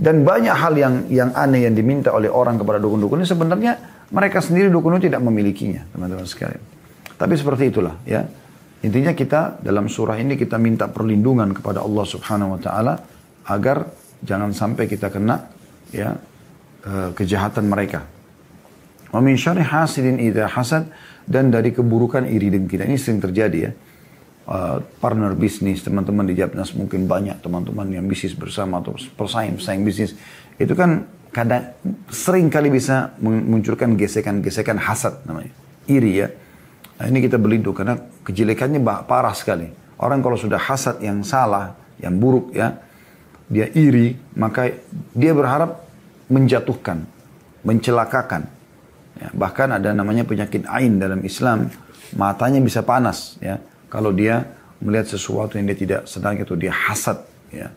Dan 0.01 0.25
banyak 0.25 0.55
hal 0.57 0.73
yang 0.73 1.05
yang 1.13 1.29
aneh 1.37 1.69
yang 1.69 1.77
diminta 1.77 2.09
oleh 2.09 2.33
orang 2.33 2.57
kepada 2.57 2.81
dukun-dukun 2.81 3.21
ini 3.21 3.29
sebenarnya 3.29 3.73
mereka 4.11 4.43
sendiri 4.43 4.67
dukun 4.67 4.99
itu 4.99 5.07
tidak 5.07 5.23
memilikinya, 5.23 5.87
teman-teman 5.95 6.27
sekalian. 6.27 6.61
Tapi 7.15 7.33
seperti 7.39 7.71
itulah, 7.71 7.95
ya. 8.03 8.27
Intinya 8.81 9.13
kita 9.13 9.61
dalam 9.61 9.87
surah 9.87 10.17
ini 10.17 10.35
kita 10.35 10.57
minta 10.57 10.89
perlindungan 10.89 11.53
kepada 11.53 11.85
Allah 11.85 12.01
Subhanahu 12.01 12.57
wa 12.57 12.59
taala 12.59 12.93
agar 13.45 13.85
jangan 14.25 14.57
sampai 14.57 14.89
kita 14.89 15.13
kena 15.13 15.53
ya 15.93 16.17
eh, 16.81 17.09
kejahatan 17.13 17.69
mereka. 17.69 18.09
Wa 19.13 19.21
min 19.21 19.37
syarri 19.37 19.61
hasidin 19.61 20.17
idza 20.17 20.49
hasad 20.49 20.89
dan 21.29 21.53
dari 21.53 21.69
keburukan 21.69 22.25
iri 22.25 22.49
dengki. 22.49 22.81
Ini 22.81 22.97
sering 22.97 23.21
terjadi 23.21 23.59
ya. 23.69 23.73
Uh, 24.41 24.81
partner 24.97 25.37
bisnis, 25.37 25.85
teman-teman 25.85 26.25
di 26.25 26.33
Japnas 26.33 26.73
mungkin 26.73 27.05
banyak 27.05 27.39
teman-teman 27.45 27.87
yang 27.93 28.09
bisnis 28.09 28.33
bersama 28.33 28.81
atau 28.81 28.97
persaing-persaing 28.97 29.85
bisnis. 29.85 30.17
Itu 30.57 30.73
kan 30.73 31.05
kadang 31.31 31.71
sering 32.11 32.51
kali 32.51 32.67
bisa 32.67 33.15
memunculkan 33.23 33.95
gesekan-gesekan 33.95 34.77
hasad 34.79 35.23
namanya. 35.23 35.51
Iri 35.87 36.11
ya. 36.19 36.27
Nah 37.01 37.05
ini 37.09 37.23
kita 37.23 37.41
berlindung 37.41 37.73
karena 37.73 37.97
kejelekannya 38.21 38.79
parah 39.07 39.33
sekali. 39.33 39.67
Orang 39.97 40.21
kalau 40.21 40.37
sudah 40.37 40.59
hasad 40.59 41.01
yang 41.01 41.23
salah, 41.25 41.73
yang 41.97 42.17
buruk 42.19 42.53
ya, 42.53 42.77
dia 43.51 43.67
iri, 43.73 44.17
maka 44.37 44.69
dia 45.13 45.31
berharap 45.33 45.81
menjatuhkan, 46.31 47.03
mencelakakan. 47.61 48.47
Ya, 49.21 49.27
bahkan 49.35 49.69
ada 49.69 49.93
namanya 49.93 50.25
penyakit 50.25 50.65
ain 50.65 50.97
dalam 50.97 51.21
Islam, 51.21 51.69
matanya 52.17 52.63
bisa 52.63 52.81
panas 52.81 53.37
ya. 53.43 53.61
Kalau 53.91 54.15
dia 54.15 54.47
melihat 54.81 55.05
sesuatu 55.11 55.59
yang 55.59 55.69
dia 55.69 55.77
tidak 55.77 56.01
sedang 56.09 56.39
itu 56.39 56.57
dia 56.57 56.73
hasad 56.73 57.21
ya. 57.53 57.69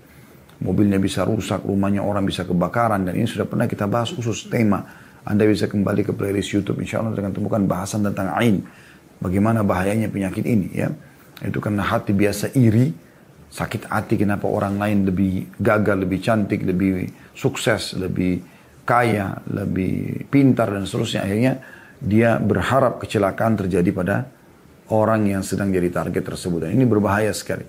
Mobilnya 0.62 1.02
bisa 1.02 1.26
rusak, 1.26 1.66
rumahnya 1.66 2.04
orang 2.04 2.22
bisa 2.22 2.46
kebakaran 2.46 3.02
dan 3.02 3.14
ini 3.18 3.26
sudah 3.26 3.48
pernah 3.48 3.66
kita 3.66 3.90
bahas 3.90 4.14
khusus 4.14 4.46
tema. 4.46 4.86
Anda 5.24 5.48
bisa 5.48 5.66
kembali 5.66 6.04
ke 6.04 6.12
playlist 6.12 6.52
YouTube 6.52 6.78
insya 6.84 7.00
Allah 7.00 7.16
dengan 7.16 7.32
temukan 7.32 7.64
bahasan 7.64 8.04
tentang 8.04 8.28
ain 8.36 8.60
Bagaimana 9.24 9.64
bahayanya 9.64 10.12
penyakit 10.12 10.44
ini 10.44 10.68
ya. 10.74 10.92
Itu 11.40 11.56
karena 11.64 11.80
hati 11.80 12.12
biasa 12.12 12.52
iri, 12.60 12.92
sakit 13.48 13.88
hati 13.88 14.20
kenapa 14.20 14.44
orang 14.44 14.76
lain 14.76 15.08
lebih 15.08 15.48
gagal, 15.56 15.96
lebih 16.04 16.18
cantik, 16.20 16.60
lebih 16.60 17.08
sukses, 17.32 17.96
lebih 17.96 18.44
kaya, 18.84 19.40
lebih 19.48 20.28
pintar 20.28 20.68
dan 20.76 20.84
seterusnya. 20.84 21.24
Akhirnya 21.24 21.52
dia 22.04 22.36
berharap 22.36 23.00
kecelakaan 23.00 23.56
terjadi 23.64 23.90
pada 23.96 24.16
orang 24.92 25.24
yang 25.24 25.40
sedang 25.40 25.72
jadi 25.72 25.88
target 25.88 26.20
tersebut. 26.20 26.68
Dan 26.68 26.76
ini 26.76 26.84
berbahaya 26.84 27.32
sekali. 27.32 27.64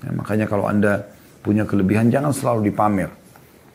Ya, 0.00 0.14
makanya 0.14 0.46
kalau 0.46 0.70
Anda 0.70 1.10
punya 1.40 1.64
kelebihan 1.64 2.12
jangan 2.12 2.32
selalu 2.32 2.72
dipamer. 2.72 3.10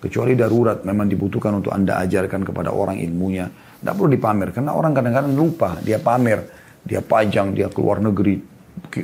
Kecuali 0.02 0.38
darurat 0.38 0.86
memang 0.86 1.10
dibutuhkan 1.10 1.58
untuk 1.58 1.74
Anda 1.74 1.98
ajarkan 2.06 2.46
kepada 2.46 2.70
orang 2.70 3.02
ilmunya. 3.02 3.50
Tidak 3.50 3.94
perlu 3.94 4.10
dipamer 4.14 4.54
karena 4.54 4.78
orang 4.78 4.94
kadang-kadang 4.94 5.34
lupa 5.34 5.82
dia 5.82 5.98
pamer 5.98 6.66
dia 6.86 7.02
pajang, 7.02 7.58
dia 7.58 7.68
keluar 7.68 7.98
negeri, 7.98 8.38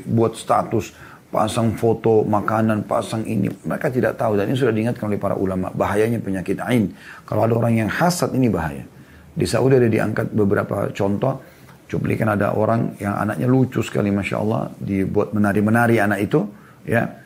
buat 0.06 0.38
status, 0.38 0.94
pasang 1.34 1.74
foto, 1.74 2.22
makanan, 2.22 2.86
pasang 2.86 3.26
ini. 3.26 3.50
Mereka 3.50 3.90
tidak 3.90 4.22
tahu 4.22 4.38
dan 4.38 4.46
ini 4.46 4.56
sudah 4.56 4.70
diingatkan 4.70 5.10
oleh 5.10 5.18
para 5.18 5.34
ulama. 5.34 5.74
Bahayanya 5.74 6.22
penyakit 6.22 6.62
ain. 6.62 6.94
Kalau 7.26 7.42
ada 7.42 7.58
orang 7.58 7.82
yang 7.82 7.90
hasad 7.90 8.38
ini 8.38 8.54
bahaya. 8.54 8.86
Di 9.34 9.50
Saudi 9.50 9.82
ada 9.82 9.90
diangkat 9.90 10.30
beberapa 10.30 10.94
contoh. 10.94 11.42
Cuplikan 11.90 12.32
ada 12.32 12.56
orang 12.56 12.96
yang 13.02 13.18
anaknya 13.18 13.50
lucu 13.50 13.82
sekali 13.82 14.14
Masya 14.14 14.36
Allah. 14.38 14.70
Dibuat 14.78 15.34
menari-menari 15.34 15.98
anak 15.98 16.22
itu. 16.22 16.46
ya 16.86 17.18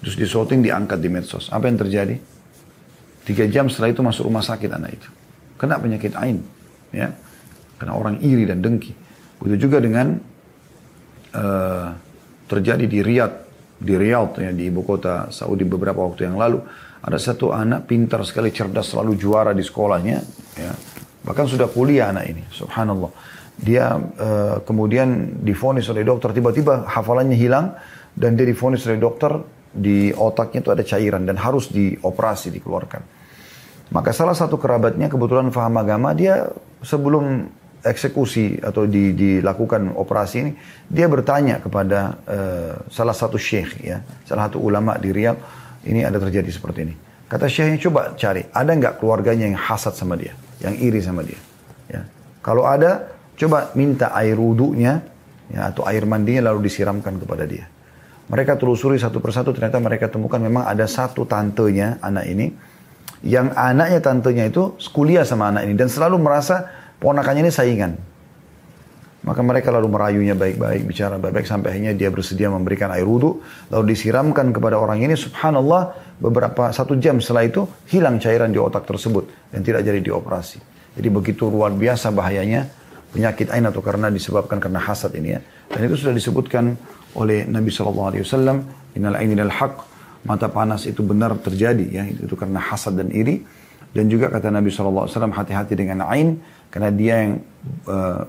Terus 0.00 0.16
di 0.16 0.24
shooting 0.24 0.64
diangkat 0.64 0.98
di 0.98 1.08
medsos. 1.12 1.52
Apa 1.52 1.68
yang 1.68 1.76
terjadi? 1.76 2.16
Tiga 3.20 3.44
jam 3.52 3.68
setelah 3.68 3.92
itu 3.92 4.00
masuk 4.00 4.32
rumah 4.32 4.40
sakit 4.40 4.70
anak 4.72 4.96
itu. 4.96 5.08
Kena 5.60 5.76
penyakit 5.76 6.16
ain. 6.16 6.40
Ya. 6.88 7.12
Kena 7.76 7.96
orang 7.96 8.16
iri 8.24 8.48
dan 8.48 8.64
dengki. 8.64 8.96
Begitu 9.40 9.68
juga 9.68 9.80
dengan 9.80 10.16
uh, 11.36 11.86
terjadi 12.48 12.84
di 12.84 13.00
Riyadh, 13.00 13.36
di 13.80 13.94
Riyadh 13.96 14.40
ya, 14.40 14.50
di 14.52 14.68
ibu 14.68 14.84
kota 14.84 15.28
Saudi 15.32 15.64
beberapa 15.64 16.00
waktu 16.00 16.28
yang 16.28 16.36
lalu. 16.40 16.60
Ada 17.00 17.16
satu 17.16 17.52
anak 17.52 17.88
pintar 17.88 18.20
sekali, 18.28 18.52
cerdas, 18.52 18.92
selalu 18.92 19.16
juara 19.16 19.56
di 19.56 19.64
sekolahnya. 19.64 20.18
Ya. 20.60 20.72
Bahkan 21.24 21.44
sudah 21.48 21.68
kuliah 21.68 22.12
anak 22.12 22.24
ini, 22.28 22.44
subhanallah. 22.52 23.12
Dia 23.60 23.96
uh, 23.96 24.64
kemudian 24.64 25.40
difonis 25.44 25.88
oleh 25.92 26.04
dokter, 26.04 26.32
tiba-tiba 26.32 26.88
hafalannya 26.88 27.36
hilang. 27.36 27.76
Dan 28.10 28.36
dia 28.36 28.44
difonis 28.44 28.84
oleh 28.88 29.00
dokter, 29.00 29.32
di 29.70 30.10
otaknya 30.10 30.66
itu 30.66 30.70
ada 30.74 30.82
cairan 30.82 31.22
dan 31.24 31.38
harus 31.38 31.70
dioperasi, 31.70 32.50
dikeluarkan. 32.50 33.02
Maka 33.90 34.10
salah 34.14 34.34
satu 34.34 34.54
kerabatnya 34.58 35.10
kebetulan 35.10 35.50
faham 35.50 35.74
agama, 35.78 36.14
dia 36.14 36.46
sebelum 36.82 37.46
eksekusi 37.80 38.60
atau 38.60 38.84
di, 38.84 39.16
dilakukan 39.16 39.96
operasi 39.96 40.34
ini, 40.42 40.52
dia 40.86 41.08
bertanya 41.08 41.58
kepada 41.58 42.20
uh, 42.28 42.74
salah 42.92 43.16
satu 43.16 43.40
syekh 43.40 43.82
ya, 43.82 44.04
salah 44.28 44.46
satu 44.46 44.62
ulama 44.62 44.94
di 45.00 45.10
Riyadh, 45.10 45.40
ini 45.88 46.04
ada 46.04 46.20
terjadi 46.20 46.50
seperti 46.52 46.78
ini. 46.86 46.94
Kata 47.30 47.46
syekhnya 47.46 47.78
coba 47.78 48.00
cari, 48.18 48.42
ada 48.50 48.70
nggak 48.74 49.00
keluarganya 49.00 49.48
yang 49.48 49.58
hasad 49.58 49.94
sama 49.96 50.18
dia, 50.18 50.34
yang 50.60 50.74
iri 50.76 51.00
sama 51.00 51.22
dia. 51.22 51.40
Ya. 51.88 52.02
Kalau 52.42 52.66
ada, 52.66 53.16
coba 53.38 53.72
minta 53.74 54.12
air 54.12 54.36
wudhunya 54.38 55.00
ya, 55.50 55.60
atau 55.72 55.86
air 55.88 56.04
mandinya 56.04 56.52
lalu 56.52 56.68
disiramkan 56.68 57.16
kepada 57.18 57.46
dia. 57.48 57.66
Mereka 58.30 58.54
telusuri 58.54 58.94
satu 58.96 59.18
persatu, 59.18 59.50
ternyata 59.50 59.82
mereka 59.82 60.06
temukan 60.06 60.38
memang 60.38 60.62
ada 60.62 60.86
satu 60.86 61.26
tantenya 61.26 61.98
anak 61.98 62.30
ini, 62.30 62.54
yang 63.26 63.50
anaknya 63.52 63.98
tantenya 63.98 64.46
itu 64.46 64.78
kuliah 64.94 65.26
sama 65.26 65.50
anak 65.50 65.66
ini 65.66 65.74
dan 65.74 65.90
selalu 65.90 66.22
merasa 66.22 66.70
ponakannya 67.02 67.50
ini 67.50 67.52
saingan. 67.52 67.92
Maka 69.20 69.44
mereka 69.44 69.68
lalu 69.68 69.92
merayunya 69.92 70.32
baik-baik, 70.32 70.88
bicara 70.88 71.20
baik-baik 71.20 71.44
sampai 71.44 71.76
akhirnya 71.76 71.92
dia 71.92 72.08
bersedia 72.08 72.48
memberikan 72.48 72.88
air 72.88 73.04
wudhu, 73.04 73.44
lalu 73.68 73.92
disiramkan 73.92 74.48
kepada 74.48 74.80
orang 74.80 75.04
ini. 75.04 75.12
Subhanallah, 75.12 76.16
beberapa 76.16 76.72
satu 76.72 76.96
jam 76.96 77.20
setelah 77.20 77.44
itu 77.44 77.68
hilang 77.92 78.16
cairan 78.16 78.48
di 78.48 78.56
otak 78.56 78.88
tersebut 78.88 79.52
dan 79.52 79.60
tidak 79.60 79.84
jadi 79.84 80.00
dioperasi. 80.00 80.64
Jadi 80.96 81.08
begitu 81.12 81.52
luar 81.52 81.76
biasa 81.76 82.08
bahayanya 82.16 82.72
penyakit 83.12 83.52
ain 83.52 83.68
atau 83.68 83.84
karena 83.84 84.08
disebabkan 84.08 84.56
karena 84.56 84.80
hasad 84.80 85.12
ini 85.12 85.36
ya. 85.36 85.40
Dan 85.68 85.80
itu 85.84 86.00
sudah 86.00 86.16
disebutkan 86.16 86.80
oleh 87.16 87.46
Nabi 87.46 87.70
Shallallahu 87.72 88.08
Alaihi 88.14 88.22
Wasallam, 88.26 88.58
Innal 88.98 89.16
aini 89.18 89.38
haq, 89.38 89.74
mata 90.26 90.50
panas 90.50 90.84
itu 90.84 91.00
benar 91.06 91.38
terjadi 91.38 91.86
ya 91.86 92.02
itu 92.06 92.34
karena 92.34 92.58
hasad 92.58 92.98
dan 92.98 93.08
iri. 93.14 93.42
Dan 93.90 94.06
juga 94.06 94.30
kata 94.30 94.54
Nabi 94.54 94.70
SAW, 94.70 95.10
hati-hati 95.10 95.74
dengan 95.74 96.06
ain, 96.06 96.38
karena 96.70 96.94
dia 96.94 97.26
yang 97.26 97.42
uh, 97.90 98.22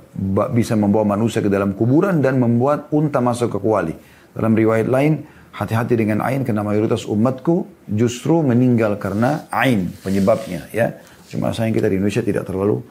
bisa 0.50 0.74
membawa 0.74 1.14
manusia 1.14 1.38
ke 1.38 1.54
dalam 1.54 1.78
kuburan 1.78 2.18
dan 2.18 2.42
membuat 2.42 2.90
unta 2.90 3.22
masuk 3.22 3.54
ke 3.54 3.60
kuali. 3.62 3.94
Dalam 4.34 4.58
riwayat 4.58 4.90
lain, 4.90 5.22
hati-hati 5.54 5.94
dengan 5.94 6.26
ain 6.26 6.42
karena 6.42 6.66
mayoritas 6.66 7.06
umatku 7.06 7.86
justru 7.94 8.42
meninggal 8.42 8.98
karena 8.98 9.46
ain 9.54 9.94
penyebabnya. 10.02 10.66
ya. 10.74 10.98
Cuma 11.30 11.54
sayang 11.54 11.78
kita 11.78 11.94
di 11.94 12.02
Indonesia 12.02 12.26
tidak 12.26 12.50
terlalu 12.50 12.82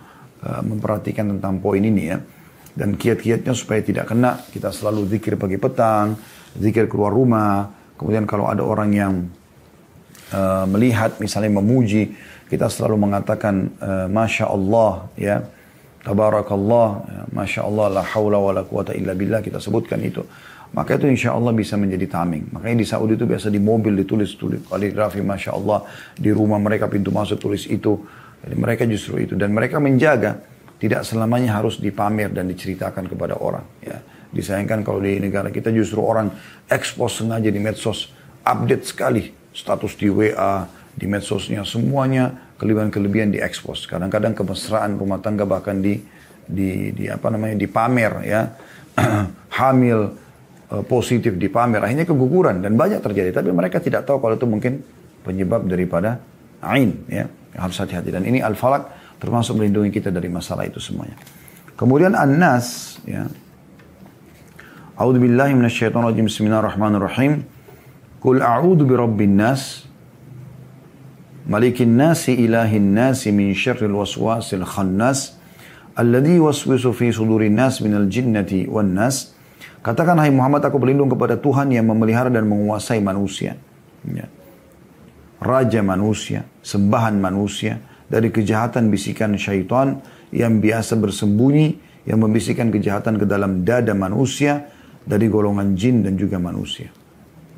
uh, 0.47 0.63
memperhatikan 0.63 1.27
tentang 1.27 1.59
poin 1.59 1.83
ini 1.83 2.03
ya. 2.07 2.23
Dan 2.71 2.95
kiat-kiatnya 2.95 3.53
supaya 3.53 3.83
tidak 3.83 4.09
kena, 4.09 4.41
kita 4.55 4.71
selalu 4.71 5.11
zikir 5.11 5.35
pagi 5.35 5.59
petang, 5.59 6.15
zikir 6.55 6.87
keluar 6.87 7.11
rumah. 7.11 7.67
Kemudian 7.99 8.25
kalau 8.25 8.47
ada 8.47 8.63
orang 8.63 8.91
yang 8.95 9.15
uh, 10.33 10.65
melihat 10.71 11.19
misalnya 11.19 11.59
memuji, 11.59 12.15
kita 12.47 12.71
selalu 12.71 13.11
mengatakan 13.11 13.75
uh, 13.83 14.07
Masya 14.07 14.47
Allah 14.51 14.93
ya. 15.19 15.39
Tabarakallah 16.01 16.89
ya, 17.05 17.23
Masya 17.29 17.61
Allah 17.61 18.01
la 18.01 18.03
hawla 18.03 18.41
wa 18.41 18.57
la 18.57 18.65
quwata 18.65 18.97
illa 18.97 19.13
billah 19.13 19.45
kita 19.45 19.61
sebutkan 19.61 20.01
itu. 20.01 20.25
Maka 20.71 20.97
itu 20.97 21.11
insya 21.11 21.35
Allah 21.35 21.51
bisa 21.51 21.75
menjadi 21.75 22.07
taming. 22.07 22.47
Makanya 22.55 22.77
di 22.79 22.87
Saudi 22.87 23.19
itu 23.19 23.27
biasa 23.27 23.51
di 23.51 23.59
mobil 23.59 23.99
ditulis 23.99 24.39
tulis 24.39 24.63
kaligrafi 24.71 25.19
Masya 25.19 25.51
Allah 25.59 25.83
di 26.15 26.31
rumah 26.31 26.63
mereka 26.63 26.87
pintu 26.87 27.11
masuk 27.11 27.43
tulis 27.43 27.67
itu. 27.67 28.01
Jadi 28.41 28.57
mereka 28.57 28.87
justru 28.87 29.19
itu. 29.19 29.35
Dan 29.35 29.51
mereka 29.53 29.83
menjaga 29.83 30.39
tidak 30.81 31.05
selamanya 31.05 31.61
harus 31.61 31.77
dipamer 31.77 32.33
dan 32.33 32.49
diceritakan 32.49 33.05
kepada 33.05 33.37
orang 33.37 33.65
ya. 33.85 34.01
Disayangkan 34.31 34.87
kalau 34.87 35.03
di 35.03 35.21
negara 35.21 35.53
kita 35.53 35.69
justru 35.75 36.01
orang 36.01 36.33
ekspos 36.71 37.21
sengaja 37.21 37.51
di 37.53 37.61
medsos 37.61 38.15
update 38.47 38.85
sekali 38.89 39.29
status 39.51 39.99
di 39.99 40.09
WA 40.09 40.65
di 40.95 41.07
medsosnya 41.11 41.67
semuanya 41.67 42.55
kelebihan-kelebihan 42.57 43.35
diekspos. 43.35 43.85
Kadang-kadang 43.91 44.33
kemesraan 44.33 44.97
rumah 44.97 45.19
tangga 45.19 45.45
bahkan 45.45 45.83
di 45.83 46.01
di, 46.47 46.91
di 46.95 47.05
apa 47.07 47.31
namanya 47.31 47.59
dipamer 47.59 48.13
ya. 48.27 48.41
Hamil 49.61 50.01
uh, 50.71 50.85
positif 50.87 51.35
dipamer 51.37 51.83
akhirnya 51.83 52.07
keguguran 52.07 52.63
dan 52.63 52.79
banyak 52.79 53.03
terjadi. 53.03 53.35
Tapi 53.35 53.51
mereka 53.51 53.83
tidak 53.83 54.07
tahu 54.07 54.23
kalau 54.23 54.35
itu 54.39 54.47
mungkin 54.47 54.81
penyebab 55.27 55.67
daripada 55.67 56.23
ain 56.63 57.03
ya. 57.11 57.27
Harus 57.59 57.77
hati-hati. 57.83 58.15
Dan 58.15 58.23
ini 58.29 58.39
al-falak 58.39 59.00
termasuk 59.21 59.61
melindungi 59.61 59.93
kita 59.93 60.09
dari 60.09 60.33
masalah 60.33 60.65
itu 60.65 60.81
semuanya. 60.81 61.15
Kemudian 61.77 62.17
an-nas 62.17 62.99
ya. 63.05 63.29
Minasyaitonir 65.01 66.13
rajim 66.13 66.29
bismillahirrahmanirrahim. 66.29 67.45
Qul 68.21 68.45
a'udzu 68.45 68.85
birabbin 68.85 69.37
nas. 69.37 69.89
Malikin 71.49 71.97
nasi 71.97 72.37
ilahin 72.37 72.93
nasi 72.93 73.33
min 73.33 73.57
syarril 73.57 73.97
waswasil 73.97 74.65
khannas. 74.65 75.41
Alladhi 75.97 76.37
waswisu 76.37 76.93
fi 76.93 77.09
sudurin 77.13 77.57
nas 77.57 77.81
minal 77.81 78.09
jinnati 78.13 78.69
wan 78.69 78.93
nas. 78.93 79.33
Katakan 79.81 80.21
hai 80.21 80.29
Muhammad 80.29 80.61
aku 80.69 80.77
berlindung 80.77 81.09
kepada 81.09 81.41
Tuhan 81.41 81.73
yang 81.73 81.89
memelihara 81.89 82.29
dan 82.29 82.45
menguasai 82.45 83.01
manusia. 83.01 83.57
Ya. 84.05 84.29
raja 85.41 85.81
manusia 85.81 86.45
sembahan 86.61 87.17
manusia 87.17 87.81
dari 88.11 88.35
kejahatan 88.35 88.91
bisikan 88.91 89.39
syaitan 89.39 90.03
yang 90.35 90.59
biasa 90.59 90.99
bersembunyi 90.99 91.89
yang 92.11 92.19
membisikkan 92.19 92.75
kejahatan 92.75 93.23
ke 93.23 93.25
dalam 93.25 93.63
dada 93.63 93.95
manusia 93.95 94.67
dari 95.07 95.31
golongan 95.31 95.79
jin 95.79 96.03
dan 96.03 96.19
juga 96.19 96.43
manusia. 96.43 96.91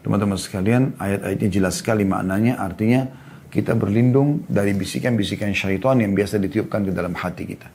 Teman-teman 0.02 0.36
sekalian, 0.36 0.98
ayat-ayatnya 0.98 1.48
jelas 1.48 1.78
sekali 1.78 2.02
maknanya, 2.02 2.58
artinya 2.58 3.06
kita 3.48 3.78
berlindung 3.78 4.44
dari 4.50 4.74
bisikan-bisikan 4.74 5.54
syaitan 5.54 6.00
yang 6.02 6.12
biasa 6.12 6.42
ditiupkan 6.42 6.84
ke 6.84 6.92
dalam 6.92 7.14
hati 7.14 7.44
kita. 7.48 7.68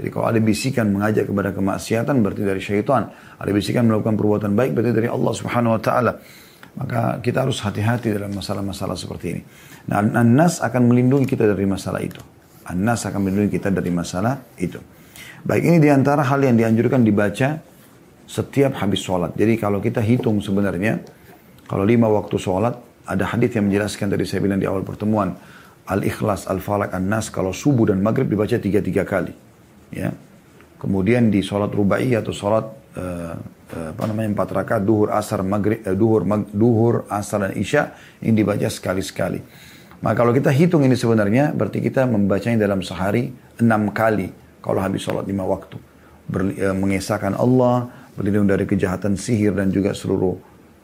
Jadi 0.00 0.08
kalau 0.08 0.26
ada 0.32 0.40
bisikan 0.40 0.88
mengajak 0.92 1.28
kepada 1.28 1.52
kemaksiatan 1.52 2.24
berarti 2.24 2.42
dari 2.44 2.60
syaitan. 2.62 3.12
Ada 3.36 3.50
bisikan 3.52 3.84
melakukan 3.84 4.16
perbuatan 4.16 4.56
baik 4.56 4.72
berarti 4.72 4.92
dari 4.96 5.08
Allah 5.12 5.32
subhanahu 5.36 5.76
wa 5.76 5.80
ta'ala. 5.80 6.12
Maka 6.78 7.18
kita 7.18 7.42
harus 7.42 7.58
hati-hati 7.62 8.14
dalam 8.14 8.30
masalah-masalah 8.30 8.94
seperti 8.94 9.26
ini. 9.34 9.42
Nah, 9.90 10.02
An-Nas 10.02 10.62
akan 10.62 10.86
melindungi 10.86 11.26
kita 11.26 11.48
dari 11.48 11.66
masalah 11.66 11.98
itu. 11.98 12.22
An-Nas 12.66 13.06
akan 13.10 13.26
melindungi 13.26 13.58
kita 13.58 13.74
dari 13.74 13.90
masalah 13.90 14.38
itu. 14.60 14.78
Baik 15.42 15.66
ini 15.66 15.78
di 15.82 15.90
antara 15.90 16.22
hal 16.22 16.40
yang 16.44 16.54
dianjurkan 16.54 17.02
dibaca 17.02 17.58
setiap 18.30 18.78
habis 18.78 19.02
sholat. 19.02 19.34
Jadi 19.34 19.58
kalau 19.58 19.82
kita 19.82 19.98
hitung 19.98 20.38
sebenarnya, 20.38 21.02
kalau 21.66 21.82
lima 21.82 22.06
waktu 22.06 22.38
sholat, 22.38 22.78
ada 23.10 23.24
hadis 23.26 23.50
yang 23.58 23.66
menjelaskan 23.66 24.06
dari 24.06 24.22
saya 24.22 24.38
bilang 24.44 24.62
di 24.62 24.70
awal 24.70 24.86
pertemuan 24.86 25.34
Al-Ikhlas, 25.90 26.46
Al-Falak, 26.46 26.94
An-Nas 26.94 27.34
kalau 27.34 27.50
subuh 27.50 27.90
dan 27.90 27.98
maghrib 27.98 28.30
dibaca 28.30 28.54
tiga-tiga 28.54 29.02
kali. 29.02 29.34
Ya. 29.90 30.14
Kemudian 30.78 31.34
di 31.34 31.42
sholat 31.42 31.74
rubai 31.74 32.14
atau 32.14 32.30
sholat 32.30 32.64
uh, 32.94 33.34
apa 33.74 34.02
namanya 34.10 34.34
empat 34.34 34.48
rakaat 34.50 34.82
duhur 34.82 35.14
asar 35.14 35.40
maghrib 35.46 35.82
uh, 35.86 35.94
duhur 35.94 36.22
mag, 36.26 36.46
duhur 36.50 37.06
asar 37.10 37.48
dan 37.48 37.52
isya 37.54 37.94
ini 38.22 38.42
dibaca 38.42 38.66
sekali-sekali. 38.66 39.40
Maka 40.00 40.14
kalau 40.24 40.32
kita 40.32 40.48
hitung 40.48 40.82
ini 40.82 40.96
sebenarnya 40.96 41.52
berarti 41.52 41.84
kita 41.84 42.08
membacanya 42.08 42.64
dalam 42.64 42.80
sehari 42.80 43.30
enam 43.60 43.92
kali 43.92 44.32
kalau 44.64 44.80
habis 44.80 45.04
sholat 45.04 45.28
lima 45.28 45.44
waktu. 45.44 45.76
Ber, 46.30 46.50
uh, 46.50 46.76
mengesahkan 46.76 47.36
Allah, 47.36 47.90
berlindung 48.14 48.48
dari 48.48 48.64
kejahatan 48.64 49.18
sihir 49.18 49.54
dan 49.54 49.68
juga 49.74 49.92
seluruh 49.92 50.38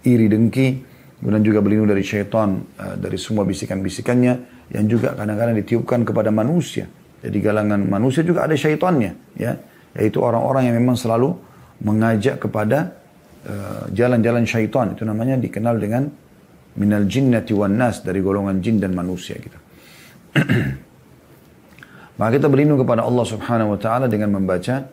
iri 0.07 0.31
dengki 0.31 0.97
Kemudian 1.17 1.43
juga 1.49 1.65
berlindung 1.65 1.89
dari 1.89 2.05
syaitan, 2.05 2.61
uh, 2.77 2.97
dari 3.01 3.17
semua 3.17 3.49
bisikan-bisikannya 3.49 4.35
yang 4.77 4.85
juga 4.85 5.17
kadang-kadang 5.17 5.57
ditiupkan 5.57 6.05
kepada 6.05 6.29
manusia. 6.29 6.85
Jadi 7.25 7.39
galangan 7.41 7.81
manusia 7.81 8.21
juga 8.21 8.45
ada 8.45 8.53
syaitannya, 8.53 9.17
ya, 9.41 9.57
yaitu 9.97 10.21
orang-orang 10.21 10.69
yang 10.69 10.77
memang 10.77 11.01
selalu 11.01 11.33
mengajak 11.85 12.41
kepada 12.41 12.97
eh, 13.45 13.85
jalan-jalan 13.93 14.45
uh, 14.45 14.49
syaitan. 14.49 14.97
Itu 14.97 15.05
namanya 15.05 15.37
dikenal 15.37 15.77
dengan 15.77 16.09
minal 16.77 17.05
jinnati 17.09 17.53
wan 17.57 17.77
nas 17.77 18.05
dari 18.05 18.21
golongan 18.21 18.61
jin 18.61 18.81
dan 18.81 18.93
manusia 18.93 19.37
kita. 19.37 19.59
Maka 22.17 22.31
kita 22.41 22.49
berlindung 22.49 22.81
kepada 22.81 23.05
Allah 23.05 23.27
Subhanahu 23.29 23.77
wa 23.77 23.79
taala 23.81 24.07
dengan 24.09 24.33
membaca 24.41 24.89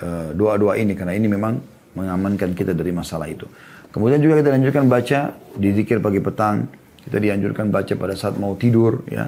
eh, 0.00 0.28
doa-doa 0.36 0.76
uh, 0.76 0.80
ini 0.80 0.92
karena 0.92 1.16
ini 1.16 1.28
memang 1.28 1.56
mengamankan 1.96 2.52
kita 2.52 2.76
dari 2.76 2.92
masalah 2.92 3.28
itu. 3.28 3.48
Kemudian 3.90 4.22
juga 4.22 4.38
kita 4.44 4.54
dianjurkan 4.54 4.84
baca 4.86 5.20
di 5.56 5.68
zikir 5.74 5.98
pagi 5.98 6.20
petang. 6.22 6.68
Kita 7.00 7.16
dianjurkan 7.16 7.72
baca 7.72 7.92
pada 7.96 8.14
saat 8.14 8.36
mau 8.36 8.54
tidur. 8.54 9.02
ya. 9.08 9.26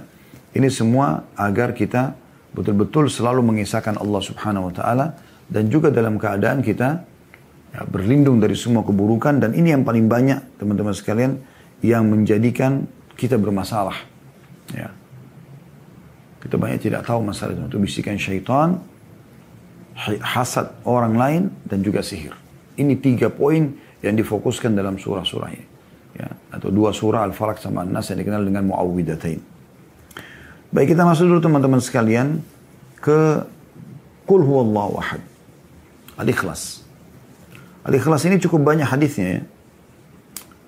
Ini 0.53 0.69
semua 0.69 1.25
agar 1.35 1.73
kita 1.73 2.15
betul-betul 2.53 3.09
selalu 3.09 3.41
mengisahkan 3.43 3.97
Allah 3.97 4.23
subhanahu 4.23 4.69
wa 4.71 4.75
ta'ala. 4.77 5.07
Dan 5.53 5.69
juga 5.69 5.93
dalam 5.93 6.17
keadaan 6.17 6.65
kita 6.65 7.05
ya, 7.77 7.85
berlindung 7.85 8.41
dari 8.41 8.57
semua 8.57 8.81
keburukan. 8.81 9.37
Dan 9.37 9.53
ini 9.53 9.77
yang 9.77 9.85
paling 9.85 10.09
banyak 10.09 10.57
teman-teman 10.57 10.97
sekalian 10.97 11.37
yang 11.85 12.09
menjadikan 12.09 12.89
kita 13.21 13.37
bermasalah. 13.37 14.01
Ya. 14.73 14.89
Kita 16.41 16.57
banyak 16.57 16.81
tidak 16.81 17.05
tahu 17.05 17.21
masalah 17.21 17.53
itu. 17.53 17.77
Bisikan 17.77 18.17
syaitan, 18.17 18.81
hasad 20.25 20.73
orang 20.89 21.15
lain, 21.21 21.43
dan 21.69 21.85
juga 21.85 22.01
sihir. 22.01 22.33
Ini 22.81 22.97
tiga 22.99 23.29
poin 23.29 23.77
yang 24.01 24.17
difokuskan 24.17 24.73
dalam 24.73 24.97
surah-surah 24.97 25.51
ini. 25.53 25.67
Ya, 26.13 26.29
atau 26.53 26.69
dua 26.69 26.93
surah 26.93 27.25
Al-Falaq 27.29 27.61
sama 27.61 27.85
An-Nas 27.85 28.09
yang 28.13 28.21
dikenal 28.21 28.45
dengan 28.45 28.69
Muawwidatain. 28.69 29.41
Baik 30.73 30.97
kita 30.97 31.05
masuk 31.05 31.29
dulu 31.29 31.41
teman-teman 31.41 31.81
sekalian 31.81 32.41
ke 33.01 33.45
Qul 34.25 34.41
huwallahu 34.45 35.01
ahad. 35.01 35.21
Al-Ikhlas. 36.17 36.85
Al-Ikhlas 37.83 38.23
ini 38.29 38.37
cukup 38.39 38.63
banyak 38.63 38.87
hadisnya 38.87 39.27
ya. 39.27 39.41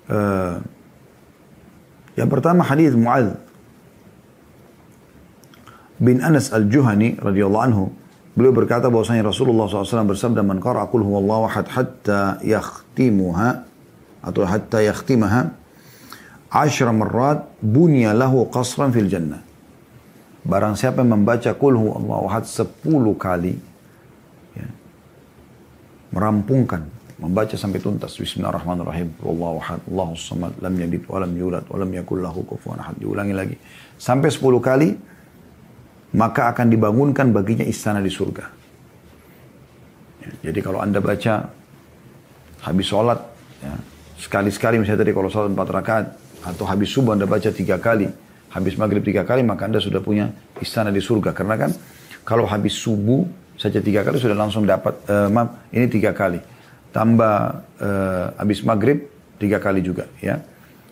Uh, 0.05 0.55
yang 2.15 2.29
pertama 2.29 2.61
hadis 2.61 2.93
Mu'adz 2.93 3.35
bin 5.97 6.19
Anas 6.21 6.51
al-Juhani 6.51 7.17
radhiyallahu 7.17 7.63
anhu 7.65 7.83
beliau 8.35 8.51
berkata 8.51 8.91
bahwasanya 8.91 9.25
Rasulullah 9.25 9.65
SAW 9.65 10.11
bersabda 10.11 10.43
man 10.43 10.59
qara'a 10.59 10.91
qul 10.91 11.01
huwallahu 11.01 11.47
ahad 11.47 11.67
hatta 11.71 12.37
yakhtimuha 12.43 13.65
atau 14.21 14.41
hatta 14.43 14.83
yakhtimaha 14.83 15.55
ashra 16.51 16.91
marrat 16.91 17.47
bunya 17.63 18.11
lahu 18.11 18.47
qasran 18.51 18.91
fil 18.91 19.07
jannah 19.07 19.43
barang 20.45 20.75
siapa 20.77 21.01
yang 21.01 21.19
membaca 21.19 21.51
qul 21.57 21.79
huwallahu 21.79 22.27
ahad 22.29 22.45
10 22.45 22.69
kali 23.17 23.55
merampungkan 26.15 26.87
membaca 27.19 27.59
sampai 27.59 27.83
tuntas. 27.83 28.15
Bismillahirrahmanirrahim. 28.15 29.19
Wallahu 29.19 29.59
ahad. 29.59 29.83
Allahus 29.83 30.23
samad. 30.23 30.55
Lam 30.63 30.73
yalid 30.79 31.03
wa 31.11 31.19
lam 31.19 31.31
yulad 31.35 31.67
wa 31.67 31.75
lam 31.75 31.91
yakul 31.91 32.23
lahu 32.23 32.47
kufuwan 32.47 32.79
ahad. 32.79 32.95
Diulangi 32.95 33.35
lagi. 33.35 33.55
Sampai 33.99 34.31
10 34.31 34.39
kali 34.63 34.89
maka 36.15 36.55
akan 36.55 36.71
dibangunkan 36.71 37.35
baginya 37.35 37.67
istana 37.67 37.99
di 37.99 38.07
surga. 38.07 38.47
Ya, 40.23 40.31
jadi 40.49 40.59
kalau 40.63 40.79
anda 40.79 41.03
baca 41.03 41.51
habis 42.63 42.87
sholat 42.87 43.19
ya, 43.59 43.75
sekali-sekali 44.15 44.79
misalnya 44.79 45.03
tadi 45.03 45.11
kalau 45.11 45.27
sholat 45.27 45.51
empat 45.51 45.69
rakaat 45.69 46.05
atau 46.47 46.63
habis 46.63 46.95
subuh 46.95 47.13
anda 47.19 47.27
baca 47.27 47.51
tiga 47.51 47.75
kali 47.75 48.07
habis 48.55 48.79
maghrib 48.79 49.03
tiga 49.03 49.27
kali 49.27 49.43
maka 49.43 49.67
anda 49.67 49.83
sudah 49.83 49.99
punya 49.99 50.31
istana 50.63 50.95
di 50.95 51.03
surga. 51.03 51.35
Karena 51.35 51.59
kan 51.59 51.71
kalau 52.23 52.47
habis 52.47 52.79
subuh 52.79 53.27
saja 53.65 53.81
tiga 53.81 54.05
kali 54.05 54.21
sudah 54.21 54.37
langsung 54.37 54.69
dapat 54.69 54.93
uh, 55.09 55.25
maaf 55.33 55.73
ini 55.73 55.89
tiga 55.89 56.13
kali 56.13 56.37
tambah 56.93 57.65
uh, 57.81 58.25
habis 58.37 58.61
maghrib 58.61 59.09
tiga 59.41 59.57
kali 59.57 59.81
juga 59.81 60.05
ya. 60.21 60.37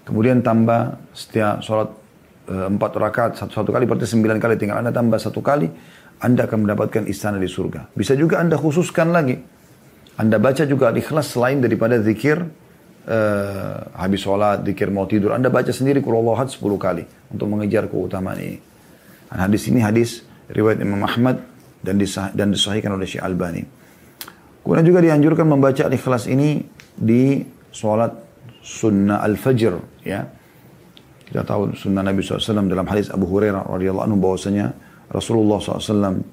Kemudian 0.03 0.43
tambah 0.43 0.99
setiap 1.15 1.63
sholat 1.63 1.93
uh, 2.49 2.67
empat 2.67 2.91
rakaat 2.97 3.31
satu 3.37 3.53
satu 3.61 3.69
kali 3.69 3.85
berarti 3.85 4.09
sembilan 4.09 4.41
kali 4.41 4.57
tinggal 4.57 4.81
anda 4.81 4.91
tambah 4.91 5.21
satu 5.21 5.39
kali 5.39 5.69
anda 6.19 6.49
akan 6.49 6.67
mendapatkan 6.67 7.05
istana 7.05 7.37
di 7.37 7.47
surga. 7.47 7.93
Bisa 7.93 8.17
juga 8.17 8.41
anda 8.41 8.57
khususkan 8.57 9.13
lagi. 9.13 9.37
Anda 10.13 10.37
baca 10.37 10.63
juga 10.69 10.93
ikhlas 10.93 11.33
selain 11.33 11.57
daripada 11.61 11.97
zikir 11.97 12.37
uh, 12.41 13.77
habis 13.97 14.21
sholat, 14.21 14.61
zikir 14.61 14.89
mau 14.89 15.09
tidur. 15.09 15.33
Anda 15.33 15.49
baca 15.49 15.71
sendiri 15.73 16.01
kurullahat 16.05 16.53
sepuluh 16.53 16.77
kali 16.77 17.05
untuk 17.29 17.49
mengejar 17.49 17.89
keutamaan 17.89 18.37
ini. 18.37 18.57
Dan 19.29 19.37
hadis 19.49 19.65
ini 19.71 19.81
hadis 19.81 20.21
riwayat 20.51 20.83
Imam 20.83 21.01
Ahmad 21.01 21.52
dan 21.83 21.99
disah 21.99 22.31
dan 22.31 22.55
disahihkan 22.55 22.95
oleh 22.95 23.05
Syekh 23.05 23.21
Albani. 23.21 23.61
Kemudian 24.63 24.85
juga 24.87 24.99
dianjurkan 25.03 25.45
membaca 25.45 25.83
al-ikhlas 25.83 26.31
ini 26.31 26.63
di 26.95 27.43
sholat 27.75 28.15
sunnah 28.63 29.19
al-fajr. 29.19 29.75
Ya. 30.07 30.23
Kita 31.27 31.43
tahu 31.43 31.75
sunnah 31.75 31.99
Nabi 31.99 32.23
SAW 32.23 32.71
dalam 32.71 32.87
hadis 32.87 33.11
Abu 33.11 33.27
Hurairah 33.27 33.67
radhiyallahu 33.67 34.05
anhu 34.07 34.17
bahwasanya 34.23 34.71
Rasulullah 35.11 35.59
SAW 35.59 36.23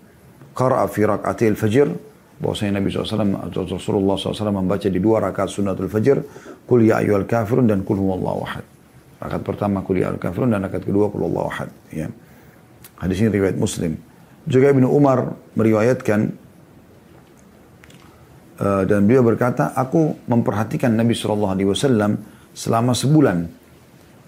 qara'a 0.54 0.86
fi 0.86 1.02
rak'ati 1.10 1.44
al-fajr 1.50 1.90
bahwasanya 2.38 2.78
Nabi 2.78 2.88
SAW 2.88 3.50
atau 3.50 3.66
Rasulullah 3.66 4.14
SAW 4.16 4.54
membaca 4.54 4.88
di 4.88 4.96
dua 5.02 5.20
rakaat 5.20 5.50
sunnatul 5.50 5.90
fajr 5.90 6.24
kul 6.64 6.86
ya 6.86 7.02
ayyuhal 7.02 7.26
kafirun 7.28 7.66
dan 7.66 7.82
kul 7.82 7.98
huwallahu 7.98 8.46
ahad. 8.46 8.64
Rakaat 9.20 9.42
pertama 9.42 9.82
kul 9.82 10.00
ya 10.00 10.08
ayyuhal 10.08 10.22
kafirun 10.22 10.54
dan 10.54 10.64
rakaat 10.64 10.86
kedua 10.86 11.10
kul 11.10 11.26
huwallahu 11.26 11.50
ahad. 11.50 11.68
Ya. 11.90 12.06
Hadis 12.96 13.20
ini 13.20 13.28
riwayat 13.28 13.58
Muslim. 13.58 13.98
Juga 14.48 14.72
Ibnu 14.72 14.88
Umar 14.88 15.36
meriwayatkan 15.58 16.40
Eh, 18.60 18.82
dan 18.84 19.08
beliau 19.08 19.24
berkata, 19.24 19.72
aku 19.72 20.20
memperhatikan 20.28 20.92
Nabi 20.92 21.16
Shallallahu 21.16 21.52
Alaihi 21.56 21.68
Wasallam 21.72 22.20
selama 22.52 22.92
sebulan. 22.92 23.48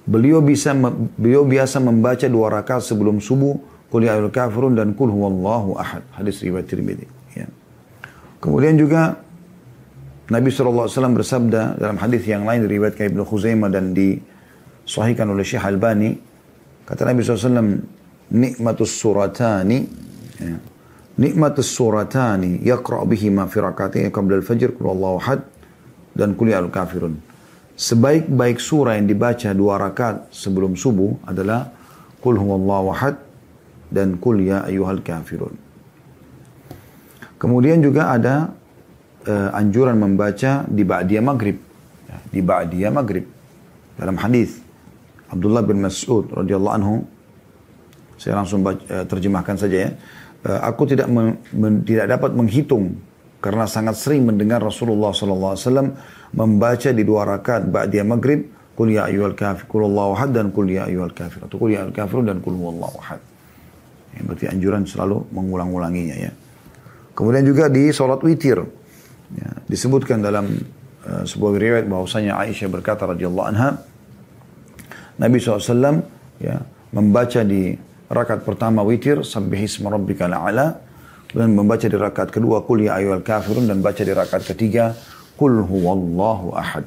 Beliau 0.09 0.41
bisa 0.41 0.73
beliau 1.21 1.45
biasa 1.45 1.85
membaca 1.85 2.25
dua 2.33 2.49
rakaat 2.49 2.81
sebelum 2.81 3.21
subuh, 3.21 3.61
Qul 3.93 4.09
ya 4.09 4.17
kafirun 4.17 4.73
dan 4.73 4.97
Qul 4.97 5.13
huwallahu 5.13 5.77
ahad. 5.77 6.01
Hadis 6.17 6.41
riwayat 6.41 6.65
Tirmidzi. 6.65 7.05
Ya. 7.37 7.45
Kemudian 8.41 8.81
juga 8.81 9.21
Nabi 10.33 10.49
SAW 10.49 10.89
bersabda 10.89 11.77
dalam 11.77 12.01
hadis 12.01 12.25
yang 12.25 12.49
lain 12.49 12.65
diriwayatkan 12.65 13.13
Ibnu 13.13 13.29
Khuzaimah 13.29 13.69
dan 13.69 13.93
disahihkan 13.93 15.29
oleh 15.29 15.45
Syekh 15.45 15.61
Albani. 15.61 16.17
Kata 16.89 17.05
Nabi 17.05 17.21
SAW, 17.21 17.85
nikmatus 18.33 18.97
suratani. 18.97 19.79
Ya 20.41 20.73
Nikmat 21.13 21.61
suratani 21.61 22.65
yaqra' 22.65 23.05
bihima 23.05 23.45
fi 23.45 23.61
rak'atayn 23.61 24.09
qabla 24.09 24.41
al-fajr 24.41 24.73
qul 24.73 24.97
Allahu 24.97 25.45
dan 26.17 26.33
qul 26.33 26.57
ya 26.57 26.65
al-kafirun. 26.65 27.21
Sebaik-baik 27.77 28.57
surah 28.57 28.97
yang 28.97 29.09
dibaca 29.09 29.53
dua 29.53 29.77
rakaat 29.77 30.33
sebelum 30.33 30.73
subuh 30.73 31.21
adalah 31.29 31.69
qul 32.25 32.41
huwallahu 32.41 32.97
ahad 32.97 33.21
dan 33.93 34.17
qul 34.17 34.41
ya 34.41 34.65
ayyuhal 34.65 35.05
kafirun. 35.05 35.53
Kemudian 37.37 37.85
juga 37.85 38.09
ada 38.09 38.57
uh, 39.29 39.51
anjuran 39.53 40.01
membaca 40.01 40.65
di 40.65 40.81
ba'diyah 40.81 41.25
maghrib. 41.25 41.61
Ya, 42.09 42.17
di 42.33 42.41
ba'diyah 42.41 42.93
maghrib. 42.93 43.29
Dalam 44.01 44.17
hadis 44.17 44.65
Abdullah 45.29 45.61
bin 45.61 45.85
Mas'ud 45.85 46.33
radhiyallahu 46.33 46.77
anhu 46.77 46.95
saya 48.23 48.39
langsung 48.39 48.63
baca, 48.63 48.79
uh, 48.87 49.05
terjemahkan 49.11 49.59
saja 49.59 49.91
ya. 49.91 49.91
Eh, 50.43 50.61
aku 50.63 50.91
tidak 50.91 51.07
tidak 51.87 52.07
dapat 52.19 52.31
menghitung 52.35 52.99
karena 53.39 53.63
sangat 53.71 53.95
sering 53.95 54.27
mendengar 54.27 54.59
Rasulullah 54.59 55.15
SAW 55.15 55.95
membaca 56.35 56.91
di 56.91 57.03
dua 57.07 57.23
rakaat 57.23 57.71
ba'diyah 57.71 58.07
maghrib 58.07 58.51
Qul 58.73 58.97
ya 58.97 59.05
ayyuhal 59.05 59.37
kafir, 59.37 59.69
Qul 59.69 59.85
Allahu 59.85 60.17
ahad 60.17 60.31
dan 60.33 60.49
Qul 60.49 60.73
ya 60.73 60.89
ayyuhal 60.89 61.13
kafir. 61.13 61.45
Atau 61.45 61.61
Qul 61.61 61.77
ya 61.77 61.85
ayyuhal 61.85 61.95
kafirun 61.95 62.25
dan 62.25 62.41
Qul 62.41 62.57
huwallahu 62.57 62.97
ahad. 63.05 63.21
Yang 64.17 64.25
berarti 64.33 64.47
anjuran 64.49 64.83
selalu 64.89 65.29
mengulang-ulanginya 65.29 66.17
ya. 66.17 66.33
Kemudian 67.13 67.45
juga 67.45 67.69
di 67.69 67.93
sholat 67.93 68.25
witir. 68.25 68.65
Ya, 69.37 69.49
disebutkan 69.69 70.25
dalam 70.25 70.49
uh, 71.05 71.23
sebuah 71.29 71.53
riwayat 71.57 71.87
bahwasanya 71.87 72.41
Aisyah 72.41 72.69
berkata 72.69 73.09
radhiyallahu 73.09 73.49
anha 73.49 73.81
Nabi 75.21 75.37
SAW 75.41 76.05
ya, 76.41 76.65
membaca 76.97 77.41
di 77.45 77.77
Rakaat 78.13 78.45
pertama 78.45 78.85
witir, 78.85 79.25
sabbihisma 79.25 79.89
rabbika 79.89 80.29
la'ala. 80.29 80.85
Dan 81.33 81.57
membaca 81.57 81.89
di 81.89 81.97
rakaat 81.97 82.29
kedua, 82.29 82.61
kul 82.69 82.85
ya 82.85 83.01
ayyuhal 83.01 83.25
kafirun. 83.25 83.65
Dan 83.65 83.81
baca 83.81 84.05
di 84.05 84.13
rakaat 84.13 84.45
ketiga, 84.53 84.93
kul 85.41 85.65
huwallahu 85.65 86.53
ahad. 86.53 86.85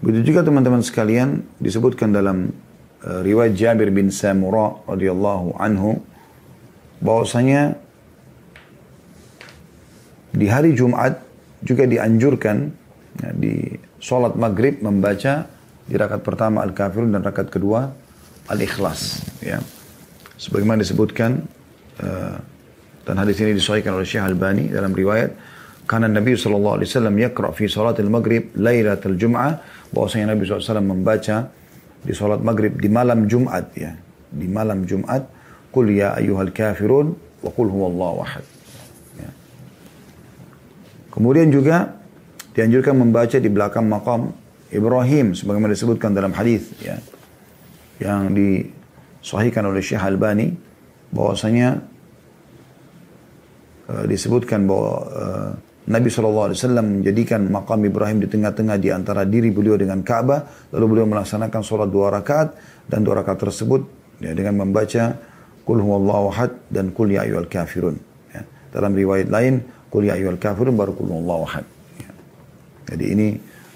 Begitu 0.00 0.32
juga 0.32 0.40
teman-teman 0.40 0.80
sekalian, 0.80 1.44
disebutkan 1.60 2.16
dalam 2.16 2.48
uh, 3.04 3.20
riwayat 3.20 3.52
Jabir 3.52 3.92
bin 3.92 4.08
Samura 4.08 4.80
radhiyallahu 4.88 5.60
anhu, 5.60 6.00
bahwasanya 7.04 7.76
di 10.32 10.48
hari 10.48 10.72
Jumat 10.72 11.20
juga 11.60 11.84
dianjurkan 11.84 12.72
ya, 13.20 13.30
di 13.36 13.68
sholat 14.00 14.32
maghrib 14.32 14.80
membaca 14.80 15.44
di 15.84 15.92
rakaat 15.92 16.24
pertama 16.24 16.64
Al-Kafirun 16.64 17.12
dan 17.12 17.20
rakaat 17.20 17.52
kedua 17.52 17.92
Al-Ikhlas. 18.48 19.20
Ya 19.44 19.60
sebagaimana 20.36 20.84
disebutkan 20.84 21.44
uh, 22.00 22.36
dan 23.06 23.14
hadis 23.22 23.38
ini 23.40 23.54
disahihkan 23.54 23.94
oleh 23.94 24.06
Syekh 24.06 24.24
Albani 24.24 24.68
dalam 24.68 24.90
riwayat 24.90 25.30
karena 25.86 26.10
Nabi 26.10 26.34
sallallahu 26.34 26.82
alaihi 26.82 27.30
fi 27.54 27.64
salatil 27.70 28.10
maghrib 28.10 28.50
lailatul 28.58 29.14
jum'ah. 29.14 29.62
Bahwasanya 29.94 30.34
Nabi 30.34 30.42
SAW 30.42 30.82
membaca 30.82 31.46
di 32.02 32.10
salat 32.10 32.42
maghrib 32.42 32.74
di 32.74 32.90
malam 32.90 33.30
Jumat 33.30 33.70
ya. 33.78 33.94
Di 34.34 34.50
malam 34.50 34.82
Jumat 34.82 35.22
qul 35.70 35.94
ya 35.94 36.18
ayyuhal 36.18 36.50
kafirun 36.50 37.14
wa 37.14 37.50
qul 37.54 37.70
huwallahu 37.70 38.26
ahad. 38.26 38.44
Ya. 39.14 39.30
kemudian 41.14 41.48
juga 41.54 41.94
dianjurkan 42.52 42.98
membaca 42.98 43.38
di 43.38 43.46
belakang 43.46 43.86
makam 43.86 44.34
Ibrahim 44.74 45.38
sebagaimana 45.38 45.72
disebutkan 45.72 46.12
dalam 46.12 46.34
hadis 46.34 46.74
ya 46.82 46.98
yang 48.02 48.34
di 48.34 48.75
sahihkan 49.26 49.66
oleh 49.66 49.82
Syekh 49.82 49.98
Albani 49.98 50.54
bahwasanya 51.10 51.82
uh, 53.90 54.04
disebutkan 54.06 54.70
bahwa 54.70 54.94
uh, 55.10 55.50
Nabi 55.86 56.10
SAW 56.10 56.50
menjadikan 56.82 57.46
makam 57.46 57.78
Ibrahim 57.86 58.18
di 58.18 58.26
tengah-tengah 58.26 58.78
di 58.82 58.90
antara 58.90 59.22
diri 59.22 59.54
beliau 59.54 59.78
dengan 59.78 60.02
Ka'bah. 60.02 60.70
Lalu 60.74 60.84
beliau 60.98 61.06
melaksanakan 61.06 61.62
sholat 61.62 61.86
dua 61.86 62.10
rakaat. 62.10 62.58
Dan 62.90 63.06
dua 63.06 63.22
rakaat 63.22 63.38
tersebut 63.38 63.86
ya, 64.18 64.34
dengan 64.34 64.66
membaca 64.66 65.14
Kul 65.66 65.82
huwallahu 65.82 66.30
ahad 66.30 66.58
dan 66.70 66.90
Kul 66.90 67.14
ya 67.14 67.22
kafirun. 67.26 67.98
Ya. 68.34 68.42
Dalam 68.74 68.98
riwayat 68.98 69.30
lain, 69.30 69.62
Kul 69.86 70.10
ya 70.10 70.18
kafirun 70.18 70.74
baru 70.74 70.94
Kul 70.94 71.06
huwallahu 71.06 71.42
ahad. 71.46 71.66
Ya. 72.02 72.10
Jadi 72.90 73.04
ini 73.06 73.26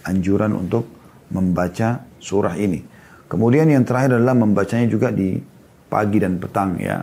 anjuran 0.03 0.55
untuk 0.55 0.91
membaca 1.31 2.03
surah 2.19 2.59
ini. 2.59 2.83
Kemudian 3.31 3.71
yang 3.71 3.87
terakhir 3.87 4.19
adalah 4.19 4.35
membacanya 4.35 4.91
juga 4.91 5.15
di 5.15 5.39
pagi 5.87 6.19
dan 6.19 6.43
petang 6.43 6.75
ya. 6.83 6.99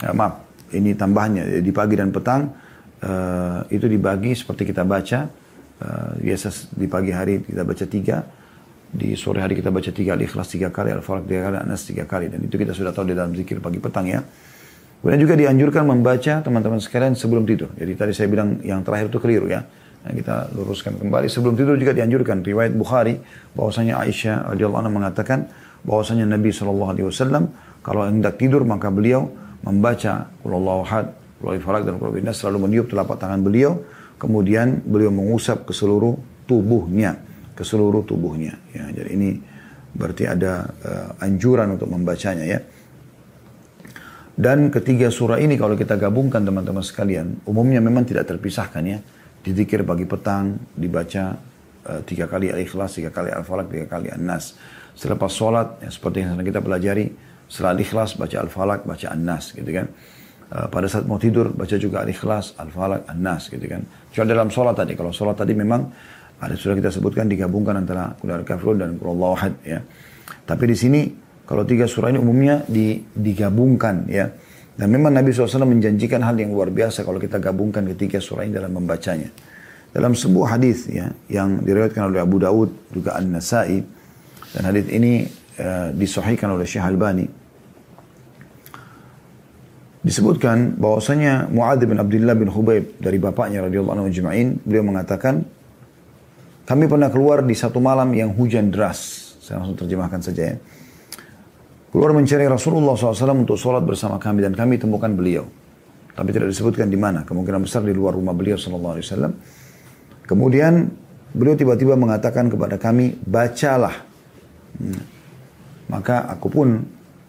ya 0.00 0.10
maaf, 0.16 0.40
ini 0.72 0.96
tambahannya 0.96 1.60
di 1.60 1.72
pagi 1.72 2.00
dan 2.00 2.08
petang 2.08 2.48
uh, 3.04 3.60
itu 3.68 3.84
dibagi 3.84 4.32
seperti 4.32 4.72
kita 4.72 4.88
baca 4.88 5.28
uh, 5.84 6.10
biasa 6.16 6.72
di 6.72 6.88
pagi 6.88 7.12
hari 7.12 7.44
kita 7.44 7.60
baca 7.60 7.84
tiga, 7.84 8.24
di 8.88 9.12
sore 9.20 9.44
hari 9.44 9.52
kita 9.52 9.68
baca 9.68 9.92
tiga 9.92 10.16
al-ikhlas 10.16 10.48
tiga 10.48 10.72
kali, 10.72 10.96
al-falaq 10.96 11.28
tiga 11.28 11.52
kali, 11.52 11.56
anas 11.60 11.84
tiga 11.84 12.08
kali 12.08 12.32
dan 12.32 12.40
itu 12.40 12.56
kita 12.56 12.72
sudah 12.72 12.96
tahu 12.96 13.12
di 13.12 13.14
dalam 13.16 13.36
zikir 13.36 13.60
pagi 13.60 13.76
petang 13.76 14.08
ya. 14.08 14.24
Kemudian 15.04 15.20
juga 15.20 15.36
dianjurkan 15.36 15.84
membaca 15.84 16.40
teman-teman 16.40 16.80
sekalian 16.80 17.12
sebelum 17.12 17.44
tidur. 17.44 17.68
Jadi 17.76 17.92
tadi 17.94 18.12
saya 18.16 18.32
bilang 18.32 18.64
yang 18.64 18.80
terakhir 18.80 19.12
itu 19.12 19.20
keliru 19.20 19.46
ya. 19.46 19.60
Nah, 20.02 20.12
kita 20.14 20.54
luruskan 20.56 20.96
kembali. 20.96 21.28
Sebelum 21.28 21.58
tidur 21.58 21.76
juga 21.76 21.92
dianjurkan 21.92 22.40
riwayat 22.40 22.72
Bukhari 22.72 23.20
bahwasanya 23.52 24.00
Aisyah 24.02 24.50
radhiyallahu 24.54 24.82
anha 24.86 24.92
mengatakan 24.94 25.38
bahwasanya 25.86 26.26
Nabi 26.26 26.50
Shallallahu 26.50 26.90
alaihi 26.90 27.06
wasallam 27.06 27.54
kalau 27.86 28.02
hendak 28.02 28.36
tidur 28.36 28.66
maka 28.66 28.90
beliau 28.90 29.30
membaca 29.62 30.26
Qul 30.42 31.60
falak 31.60 31.84
dan 31.84 32.00
nas 32.24 32.40
selalu 32.40 32.64
meniup 32.64 32.86
telapak 32.88 33.20
tangan 33.20 33.44
beliau, 33.44 33.84
kemudian 34.16 34.80
beliau 34.82 35.12
mengusap 35.12 35.68
ke 35.68 35.72
seluruh 35.76 36.16
tubuhnya, 36.48 37.20
ke 37.52 37.60
seluruh 37.60 38.02
tubuhnya. 38.08 38.56
Ya, 38.72 38.88
jadi 38.88 39.10
ini 39.12 39.30
berarti 39.92 40.24
ada 40.24 40.64
uh, 40.64 41.24
anjuran 41.24 41.76
untuk 41.76 41.92
membacanya 41.92 42.44
ya. 42.48 42.60
Dan 44.36 44.68
ketiga 44.68 45.08
surah 45.08 45.40
ini 45.40 45.56
kalau 45.56 45.76
kita 45.76 45.96
gabungkan 45.96 46.44
teman-teman 46.44 46.84
sekalian, 46.84 47.40
umumnya 47.48 47.80
memang 47.80 48.04
tidak 48.04 48.28
terpisahkan 48.28 48.84
ya. 48.84 48.98
Dizikir 49.44 49.84
pagi 49.84 50.08
petang, 50.08 50.56
dibaca 50.72 51.36
uh, 51.84 52.00
tiga 52.04 52.28
kali 52.32 52.48
al-ikhlas, 52.48 52.96
tiga 52.96 53.12
kali 53.12 53.28
al-falak, 53.28 53.68
tiga 53.68 53.86
kali 53.92 54.08
an-nas. 54.08 54.56
Selepas 54.96 55.28
sholat, 55.28 55.84
ya, 55.84 55.92
seperti 55.92 56.24
yang 56.24 56.40
kita 56.40 56.64
pelajari, 56.64 57.12
setelah 57.46 57.76
al-ikhlas, 57.76 58.16
baca 58.16 58.36
al-falak, 58.40 58.80
baca 58.88 59.06
an-nas 59.12 59.52
gitu 59.52 59.68
kan. 59.68 59.86
Uh, 60.46 60.66
pada 60.72 60.86
saat 60.88 61.04
mau 61.04 61.20
tidur, 61.20 61.52
baca 61.52 61.76
juga 61.76 62.00
al-ikhlas, 62.00 62.56
al-falak, 62.56 63.04
an-nas 63.06 63.52
gitu 63.52 63.66
kan. 63.68 63.84
Cuma 64.10 64.24
dalam 64.24 64.48
sholat 64.48 64.72
tadi, 64.72 64.96
kalau 64.96 65.12
sholat 65.12 65.36
tadi 65.36 65.52
memang 65.52 65.84
ada 66.36 66.52
sudah 66.52 66.76
kita 66.76 66.92
sebutkan 66.92 67.28
digabungkan 67.28 67.80
antara 67.80 68.12
kuliah 68.20 68.44
kafirun 68.44 68.76
dan 68.76 68.90
kuliah 69.00 69.32
ahad 69.32 69.54
ya. 69.64 69.80
Tapi 70.44 70.64
di 70.68 70.76
sini 70.76 71.00
kalau 71.48 71.64
tiga 71.64 71.88
surah 71.88 72.12
ini 72.12 72.20
umumnya 72.20 72.60
di, 72.68 73.00
digabungkan 73.00 74.04
ya. 74.10 74.28
Dan 74.76 74.92
memang 74.92 75.08
Nabi 75.16 75.32
SAW 75.32 75.64
menjanjikan 75.64 76.20
hal 76.20 76.36
yang 76.36 76.52
luar 76.52 76.68
biasa 76.68 77.00
kalau 77.00 77.16
kita 77.16 77.40
gabungkan 77.40 77.88
ketiga 77.96 78.20
surah 78.20 78.44
ini 78.44 78.60
dalam 78.60 78.76
membacanya. 78.76 79.32
Dalam 79.88 80.12
sebuah 80.12 80.60
hadis 80.60 80.84
ya 80.92 81.08
yang 81.32 81.64
diriwayatkan 81.64 82.12
oleh 82.12 82.20
Abu 82.20 82.36
Daud 82.36 82.92
juga 82.92 83.16
An-Nasai 83.16 83.80
dan 84.54 84.62
hadis 84.70 84.86
ini 84.92 85.26
uh, 85.58 85.90
disahihkan 85.90 86.52
oleh 86.52 86.68
Syekh 86.68 86.84
Albani. 86.84 87.26
Disebutkan 90.06 90.78
bahwasanya 90.78 91.50
Muadz 91.50 91.82
bin 91.82 91.98
Abdullah 91.98 92.38
bin 92.38 92.46
Hubaib 92.46 93.02
dari 93.02 93.18
bapaknya 93.18 93.66
radhiyallahu 93.66 93.94
anhu 93.98 94.06
ajma'in 94.06 94.62
beliau 94.62 94.86
mengatakan 94.86 95.42
kami 96.62 96.86
pernah 96.86 97.10
keluar 97.10 97.42
di 97.42 97.58
satu 97.58 97.82
malam 97.82 98.14
yang 98.14 98.30
hujan 98.30 98.70
deras. 98.70 99.34
Saya 99.42 99.62
langsung 99.62 99.78
terjemahkan 99.82 100.22
saja 100.22 100.54
ya 100.54 100.56
keluar 101.96 102.12
mencari 102.12 102.44
Rasulullah 102.44 102.92
SAW 102.92 103.40
untuk 103.40 103.56
sholat 103.56 103.80
bersama 103.80 104.20
kami 104.20 104.44
dan 104.44 104.52
kami 104.52 104.76
temukan 104.76 105.08
beliau. 105.08 105.48
Tapi 106.12 106.28
tidak 106.28 106.52
disebutkan 106.52 106.92
di 106.92 107.00
mana. 107.00 107.24
Kemungkinan 107.24 107.64
besar 107.64 107.84
di 107.88 107.96
luar 107.96 108.12
rumah 108.16 108.36
beliau 108.36 108.60
SAW. 108.60 109.32
Kemudian 110.28 110.92
beliau 111.32 111.56
tiba-tiba 111.56 111.96
mengatakan 111.96 112.52
kepada 112.52 112.76
kami, 112.76 113.16
bacalah. 113.24 114.05
Hmm. 114.76 115.02
Maka 115.86 116.26
aku 116.30 116.46
pun 116.50 116.68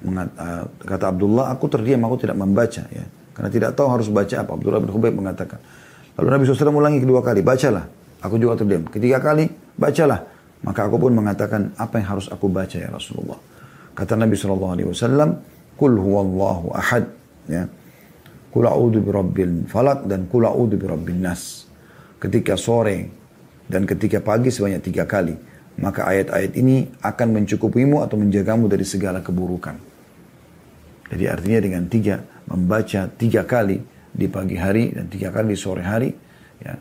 uh, 0.06 0.64
kata 0.84 1.14
Abdullah, 1.14 1.54
aku 1.54 1.66
terdiam, 1.70 2.02
aku 2.06 2.18
tidak 2.22 2.38
membaca 2.38 2.84
ya. 2.90 3.06
Karena 3.38 3.50
tidak 3.54 3.78
tahu 3.78 3.88
harus 3.94 4.10
baca 4.10 4.36
apa. 4.42 4.52
Abdullah 4.58 4.82
bin 4.82 4.90
Khubayb 4.90 5.14
mengatakan. 5.14 5.62
Lalu 6.18 6.28
Nabi 6.34 6.42
SAW 6.50 6.74
ulangi 6.74 6.98
kedua 6.98 7.22
kali, 7.22 7.46
bacalah. 7.46 7.86
Aku 8.26 8.42
juga 8.42 8.58
terdiam. 8.58 8.90
Ketiga 8.90 9.22
kali, 9.22 9.46
bacalah. 9.78 10.26
Maka 10.66 10.90
aku 10.90 10.98
pun 10.98 11.14
mengatakan, 11.14 11.78
apa 11.78 12.02
yang 12.02 12.18
harus 12.18 12.26
aku 12.34 12.50
baca 12.50 12.74
ya 12.74 12.90
Rasulullah. 12.90 13.38
Kata 13.94 14.18
Nabi 14.18 14.34
Wasallam, 14.34 15.30
Kul 15.78 15.94
huwallahu 16.02 16.74
ahad. 16.74 17.06
Ya. 17.46 17.70
Kul 18.50 18.66
a'udhu 18.66 19.06
birabbil 19.06 19.70
falak 19.70 20.10
dan 20.10 20.26
kul 20.26 20.50
a'udhu 20.50 20.74
birabbil 20.74 21.22
nas. 21.22 21.70
Ketika 22.18 22.58
sore 22.58 23.14
dan 23.70 23.86
ketika 23.86 24.18
pagi 24.18 24.50
sebanyak 24.50 24.82
tiga 24.82 25.06
kali. 25.06 25.38
Maka 25.78 26.10
ayat-ayat 26.10 26.58
ini 26.58 26.90
akan 27.06 27.28
mencukupimu 27.38 28.02
atau 28.02 28.18
menjagamu 28.18 28.66
dari 28.66 28.82
segala 28.82 29.22
keburukan. 29.22 29.78
Jadi 31.08 31.24
artinya 31.30 31.60
dengan 31.62 31.84
tiga, 31.86 32.18
membaca 32.50 33.08
tiga 33.14 33.46
kali 33.46 33.78
di 34.12 34.26
pagi 34.26 34.58
hari 34.58 34.92
dan 34.92 35.06
tiga 35.08 35.30
kali 35.30 35.54
di 35.54 35.60
sore 35.60 35.86
hari. 35.86 36.10
Ya. 36.60 36.74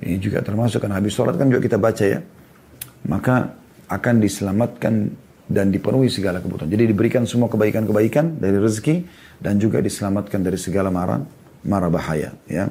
Ini 0.00 0.16
juga 0.22 0.40
termasuk 0.40 0.80
kan 0.80 0.94
habis 0.94 1.12
sholat 1.12 1.36
kan 1.36 1.50
juga 1.50 1.60
kita 1.60 1.76
baca 1.76 2.04
ya. 2.06 2.22
Maka 3.10 3.58
akan 3.90 4.14
diselamatkan 4.22 4.94
dan 5.50 5.74
dipenuhi 5.74 6.06
segala 6.06 6.38
kebutuhan. 6.38 6.70
Jadi 6.70 6.94
diberikan 6.94 7.26
semua 7.26 7.50
kebaikan-kebaikan 7.50 8.38
dari 8.38 8.56
rezeki 8.56 9.02
dan 9.42 9.58
juga 9.58 9.82
diselamatkan 9.82 10.40
dari 10.46 10.56
segala 10.56 10.94
mara 10.94 11.18
mara 11.66 11.90
bahaya. 11.90 12.30
Ya. 12.46 12.70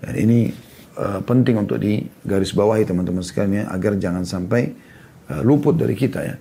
Dan 0.00 0.14
ini 0.16 0.50
uh, 0.96 1.20
penting 1.22 1.60
untuk 1.60 1.78
digarisbawahi 1.78 2.88
teman-teman 2.88 3.22
sekalian 3.22 3.52
ya, 3.52 3.64
agar 3.70 4.00
jangan 4.00 4.24
sampai 4.24 4.72
uh, 5.30 5.40
luput 5.44 5.76
dari 5.76 5.94
kita 5.94 6.20
ya. 6.24 6.36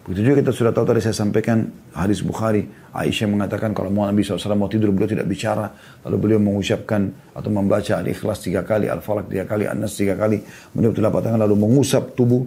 Begitu 0.00 0.32
juga 0.32 0.36
kita 0.42 0.52
sudah 0.56 0.72
tahu 0.72 0.90
tadi 0.90 1.04
saya 1.04 1.14
sampaikan 1.14 1.70
hadis 1.92 2.24
Bukhari. 2.24 2.66
Aisyah 2.90 3.30
mengatakan 3.30 3.76
kalau 3.76 3.92
mau 3.92 4.08
Nabi 4.08 4.24
SAW 4.24 4.58
mau 4.58 4.66
tidur 4.66 4.90
beliau 4.90 5.06
tidak 5.06 5.28
bicara. 5.28 5.70
Lalu 6.02 6.16
beliau 6.18 6.40
mengucapkan 6.40 7.12
atau 7.36 7.50
membaca 7.52 8.00
Al-Ikhlas 8.00 8.42
tiga 8.42 8.64
kali, 8.64 8.90
Al-Falak 8.90 9.30
tiga 9.30 9.44
kali, 9.46 9.68
An-Nas 9.68 9.94
tiga 9.94 10.16
kali. 10.16 10.40
Meniup 10.74 10.96
telapak 10.96 11.20
tangan 11.22 11.44
lalu 11.44 11.54
mengusap 11.62 12.16
tubuh 12.16 12.42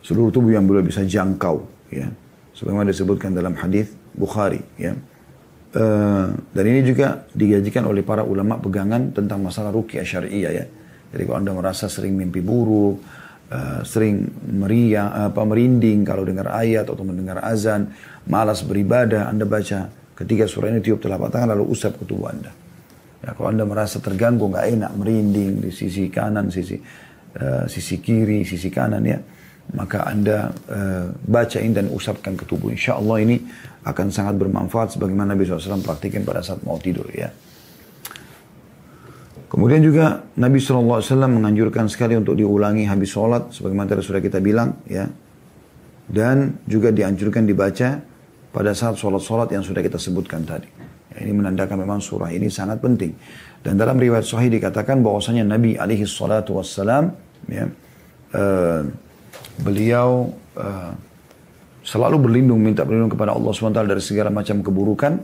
seluruh 0.00 0.32
tubuh 0.32 0.52
yang 0.52 0.64
beliau 0.64 0.84
bisa 0.84 1.04
jangkau 1.04 1.64
ya 1.92 2.08
sebagaimana 2.56 2.92
disebutkan 2.92 3.36
dalam 3.36 3.52
hadis 3.56 3.92
Bukhari 4.16 4.60
ya 4.80 4.96
uh, 5.76 6.26
dan 6.34 6.64
ini 6.66 6.80
juga 6.82 7.26
digajikan 7.30 7.86
oleh 7.86 8.02
para 8.02 8.26
ulama 8.26 8.58
pegangan 8.58 9.14
tentang 9.14 9.42
masalah 9.44 9.70
rukyah 9.70 10.06
syariah 10.06 10.52
ya. 10.52 10.66
Jadi 11.10 11.22
kalau 11.26 11.38
anda 11.42 11.52
merasa 11.54 11.90
sering 11.90 12.14
mimpi 12.14 12.38
buruk 12.38 13.02
uh, 13.50 13.82
sering 13.82 14.30
meriang 14.46 15.10
apa 15.30 15.42
merinding 15.42 16.06
kalau 16.06 16.22
dengar 16.22 16.54
ayat 16.54 16.86
atau 16.86 17.02
mendengar 17.02 17.42
azan 17.42 17.90
malas 18.30 18.62
beribadah 18.62 19.26
anda 19.26 19.44
baca 19.44 19.90
ketika 20.14 20.46
surah 20.46 20.70
ini 20.70 20.80
tiup 20.84 21.02
telapak 21.02 21.34
tangan 21.34 21.58
lalu 21.58 21.74
usap 21.74 21.98
ke 21.98 22.04
tubuh 22.06 22.30
anda. 22.30 22.50
Ya 23.20 23.36
kalau 23.36 23.52
anda 23.52 23.68
merasa 23.68 24.00
terganggu 24.00 24.48
nggak 24.48 24.66
enak 24.80 24.92
merinding 24.96 25.60
di 25.60 25.70
sisi 25.74 26.08
kanan 26.08 26.48
sisi 26.48 26.78
uh, 27.36 27.68
sisi 27.68 28.00
kiri 28.00 28.46
sisi 28.46 28.72
kanan 28.72 29.02
ya 29.04 29.18
maka 29.74 30.06
Anda 30.06 30.50
uh, 30.70 31.06
bacain 31.26 31.70
dan 31.70 31.90
usapkan 31.90 32.34
ke 32.34 32.44
tubuh. 32.46 32.74
Insya 32.74 32.98
Allah 32.98 33.22
ini 33.22 33.36
akan 33.86 34.06
sangat 34.10 34.36
bermanfaat 34.36 34.98
sebagaimana 34.98 35.32
Nabi 35.32 35.46
SAW 35.46 35.80
praktikan 35.80 36.26
pada 36.26 36.42
saat 36.42 36.60
mau 36.66 36.76
tidur 36.76 37.06
ya. 37.14 37.30
Kemudian 39.50 39.82
juga 39.82 40.22
Nabi 40.38 40.62
SAW 40.62 41.02
menganjurkan 41.26 41.90
sekali 41.90 42.14
untuk 42.14 42.38
diulangi 42.38 42.86
habis 42.86 43.10
sholat 43.10 43.50
sebagaimana 43.50 43.90
tadi 43.90 44.02
sudah 44.06 44.22
kita 44.22 44.38
bilang 44.38 44.78
ya. 44.86 45.10
Dan 46.10 46.58
juga 46.66 46.90
dianjurkan 46.90 47.46
dibaca 47.46 48.02
pada 48.50 48.70
saat 48.74 48.98
sholat-sholat 48.98 49.54
yang 49.54 49.62
sudah 49.62 49.82
kita 49.82 49.98
sebutkan 49.98 50.42
tadi. 50.42 50.66
Ya, 51.14 51.26
ini 51.26 51.38
menandakan 51.38 51.82
memang 51.82 51.98
surah 52.02 52.30
ini 52.30 52.50
sangat 52.50 52.78
penting. 52.82 53.14
Dan 53.62 53.78
dalam 53.78 53.98
riwayat 53.98 54.26
sahih 54.26 54.50
dikatakan 54.50 55.02
bahwasanya 55.02 55.46
Nabi 55.46 55.74
alaihi 55.74 56.06
salatu 56.06 56.58
wassalam 56.58 57.14
ya, 57.50 57.66
uh, 58.34 58.82
beliau 59.60 60.32
uh, 60.56 60.92
selalu 61.84 62.16
berlindung 62.20 62.60
minta 62.60 62.84
perlindungan 62.84 63.12
kepada 63.12 63.32
Allah 63.36 63.50
SWT 63.52 63.80
dari 63.84 64.02
segala 64.02 64.30
macam 64.32 64.60
keburukan 64.60 65.20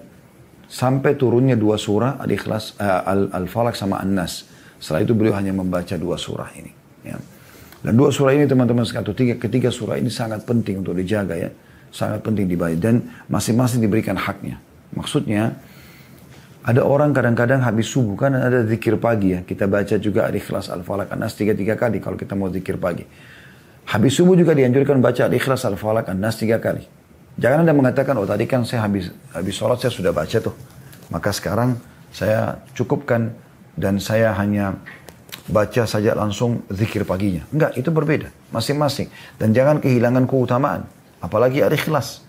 sampai 0.67 1.15
turunnya 1.15 1.55
dua 1.55 1.79
surah 1.79 2.19
Al-Ikhlas 2.21 2.77
uh, 2.81 3.33
Al-Falaq 3.37 3.79
sama 3.79 4.03
An-Nas. 4.03 4.49
Setelah 4.77 5.07
itu 5.07 5.13
beliau 5.17 5.35
hanya 5.39 5.57
membaca 5.57 5.97
dua 5.97 6.21
surah 6.21 6.53
ini. 6.59 6.73
Ya. 7.07 7.17
Dan 7.81 7.95
dua 7.95 8.11
surah 8.11 8.35
ini 8.35 8.51
teman-teman 8.51 8.83
sekalian, 8.83 9.15
tiga, 9.15 9.35
ketiga 9.39 9.71
surah 9.71 9.97
ini 9.97 10.11
sangat 10.11 10.43
penting 10.43 10.83
untuk 10.83 10.99
dijaga 10.99 11.39
ya. 11.39 11.51
Sangat 11.95 12.21
penting 12.21 12.51
dibaca 12.51 12.75
dan 12.77 13.09
masing-masing 13.31 13.81
diberikan 13.81 14.19
haknya. 14.19 14.61
Maksudnya 14.93 15.55
ada 16.67 16.83
orang 16.83 17.15
kadang-kadang 17.15 17.63
habis 17.63 17.87
subuh 17.87 18.19
kan 18.19 18.35
ada 18.35 18.67
zikir 18.67 18.99
pagi 18.99 19.39
ya. 19.39 19.41
Kita 19.47 19.71
baca 19.71 19.97
juga 20.03 20.27
Al-Ikhlas 20.27 20.67
Al-Falaq 20.67 21.15
An-Nas 21.15 21.39
tiga-tiga 21.39 21.79
kali 21.79 22.03
kalau 22.03 22.19
kita 22.19 22.35
mau 22.35 22.51
zikir 22.51 22.75
pagi. 22.75 23.07
Habis 23.87 24.19
subuh 24.19 24.35
juga 24.35 24.51
dianjurkan 24.51 24.99
baca 24.99 25.31
Al-Ikhlas, 25.31 25.63
Al-Falak, 25.63 26.11
An-Nas 26.11 26.43
tiga 26.43 26.59
kali. 26.59 26.83
Jangan 27.39 27.63
Anda 27.63 27.75
mengatakan, 27.77 28.19
oh 28.19 28.27
tadi 28.27 28.49
kan 28.51 28.67
saya 28.67 28.83
habis 28.83 29.13
habis 29.31 29.55
sholat 29.55 29.79
saya 29.79 29.93
sudah 29.95 30.11
baca 30.11 30.39
tuh. 30.43 30.57
Maka 31.13 31.31
sekarang 31.31 31.79
saya 32.11 32.59
cukupkan 32.75 33.31
dan 33.79 34.03
saya 34.03 34.35
hanya 34.35 34.75
baca 35.47 35.87
saja 35.87 36.17
langsung 36.19 36.67
zikir 36.73 37.07
paginya. 37.07 37.47
Enggak, 37.55 37.79
itu 37.79 37.93
berbeda. 37.95 38.33
Masing-masing. 38.51 39.07
Dan 39.39 39.55
jangan 39.55 39.79
kehilangan 39.79 40.27
keutamaan. 40.27 40.89
Apalagi 41.23 41.63
Al-Ikhlas. 41.63 42.27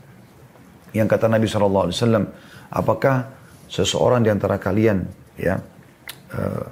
Yang 0.93 1.07
kata 1.17 1.25
Nabi 1.25 1.49
SAW, 1.49 1.89
apakah 2.69 3.33
seseorang 3.67 4.23
di 4.23 4.29
antara 4.31 4.55
kalian 4.61 5.03
ya 5.35 5.59
uh, 6.31 6.65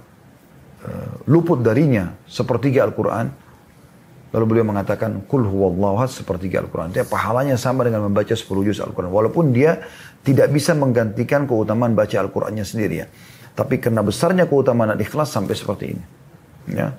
uh, 0.86 1.13
luput 1.28 1.60
darinya 1.65 2.13
sepertiga 2.30 2.86
Al-Quran? 2.86 3.44
Lalu 4.36 4.45
beliau 4.52 4.67
mengatakan, 4.67 5.24
Kul 5.32 5.48
huwallahu 5.48 6.04
ahad 6.04 6.12
sepertiga 6.12 6.60
Al-Quran. 6.60 6.91
Dia 6.91 7.08
pahalanya 7.08 7.56
sama 7.56 7.88
dengan 7.88 8.04
membaca 8.04 8.36
10 8.36 8.43
juz 8.67 8.84
Al-Quran. 8.84 9.08
Walaupun 9.08 9.56
dia 9.56 9.80
tidak 10.28 10.52
bisa 10.52 10.76
menggantikan 10.76 11.48
keutamaan 11.48 11.95
baca 11.95 12.19
Al-Qurannya 12.19 12.67
sendiri 12.67 12.95
ya. 13.00 13.08
Tapi 13.56 13.80
karena 13.80 14.04
besarnya 14.04 14.43
keutamaan 14.52 14.91
al-ikhlas 14.91 15.32
sampai 15.32 15.56
seperti 15.56 15.95
ini. 15.95 16.04
Ya. 16.76 16.91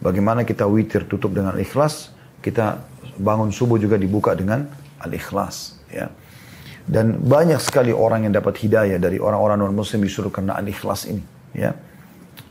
Bagaimana 0.00 0.48
kita 0.48 0.64
witir 0.64 1.04
tutup 1.04 1.36
dengan 1.36 1.52
ikhlas, 1.60 2.16
kita 2.40 2.80
bangun 3.20 3.52
subuh 3.52 3.76
juga 3.76 4.00
dibuka 4.00 4.32
dengan 4.32 4.64
al-ikhlas. 5.04 5.76
Ya. 5.92 6.08
Dan 6.88 7.20
banyak 7.20 7.60
sekali 7.60 7.92
orang 7.92 8.24
yang 8.24 8.32
dapat 8.32 8.56
hidayah 8.56 8.96
dari 8.96 9.20
orang-orang 9.20 9.68
non-muslim 9.68 10.00
disuruh 10.00 10.32
karena 10.32 10.56
al-ikhlas 10.56 11.04
ini. 11.04 11.20
Ya. 11.52 11.76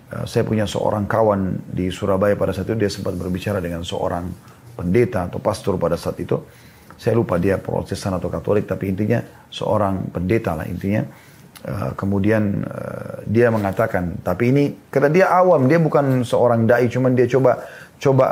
Eh, 0.09 0.25
saya 0.25 0.41
punya 0.41 0.65
seorang 0.65 1.05
kawan 1.05 1.69
di 1.69 1.93
Surabaya 1.93 2.33
pada 2.33 2.49
saat 2.49 2.65
itu 2.65 2.77
dia 2.81 2.89
sempat 2.89 3.13
berbicara 3.13 3.61
dengan 3.61 3.85
seorang 3.85 4.25
pendeta 4.73 5.29
atau 5.29 5.37
pastor 5.37 5.77
pada 5.77 5.93
saat 5.93 6.17
itu. 6.17 6.33
Saya 6.99 7.15
lupa 7.15 7.39
dia 7.39 7.61
protestan 7.61 8.17
atau 8.17 8.27
katolik 8.27 8.67
tapi 8.67 8.91
intinya 8.91 9.21
seorang 9.53 10.09
pendeta 10.09 10.57
lah 10.57 10.65
intinya. 10.67 11.05
Uh, 11.59 11.91
kemudian 11.91 12.63
uh, 12.63 13.19
dia 13.27 13.51
mengatakan, 13.51 14.15
tapi 14.23 14.47
ini 14.47 14.71
karena 14.87 15.11
dia 15.11 15.25
awam, 15.27 15.67
dia 15.67 15.75
bukan 15.75 16.23
seorang 16.23 16.63
dai, 16.63 16.87
cuman 16.87 17.11
dia 17.11 17.27
coba 17.27 17.67
coba 17.99 18.25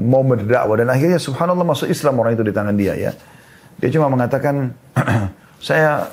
mau 0.00 0.24
berdakwah 0.24 0.80
dan 0.80 0.88
akhirnya 0.88 1.20
subhanallah 1.20 1.60
masuk 1.60 1.92
Islam 1.92 2.16
orang 2.24 2.40
itu 2.40 2.44
di 2.44 2.56
tangan 2.56 2.72
dia 2.72 2.96
ya. 2.96 3.12
Dia 3.76 3.88
cuma 3.92 4.08
mengatakan, 4.08 4.72
saya 5.68 6.08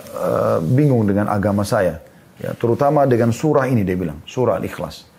bingung 0.60 1.08
dengan 1.08 1.32
agama 1.32 1.64
saya. 1.64 2.04
Ya, 2.38 2.54
terutama 2.54 3.10
dengan 3.10 3.34
surah 3.34 3.66
ini 3.66 3.82
dia 3.82 3.98
bilang, 3.98 4.22
surah 4.30 4.62
Al-Ikhlas. 4.62 5.10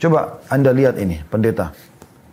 Coba 0.00 0.40
Anda 0.48 0.72
lihat 0.72 0.96
ini, 0.96 1.20
pendeta. 1.28 1.76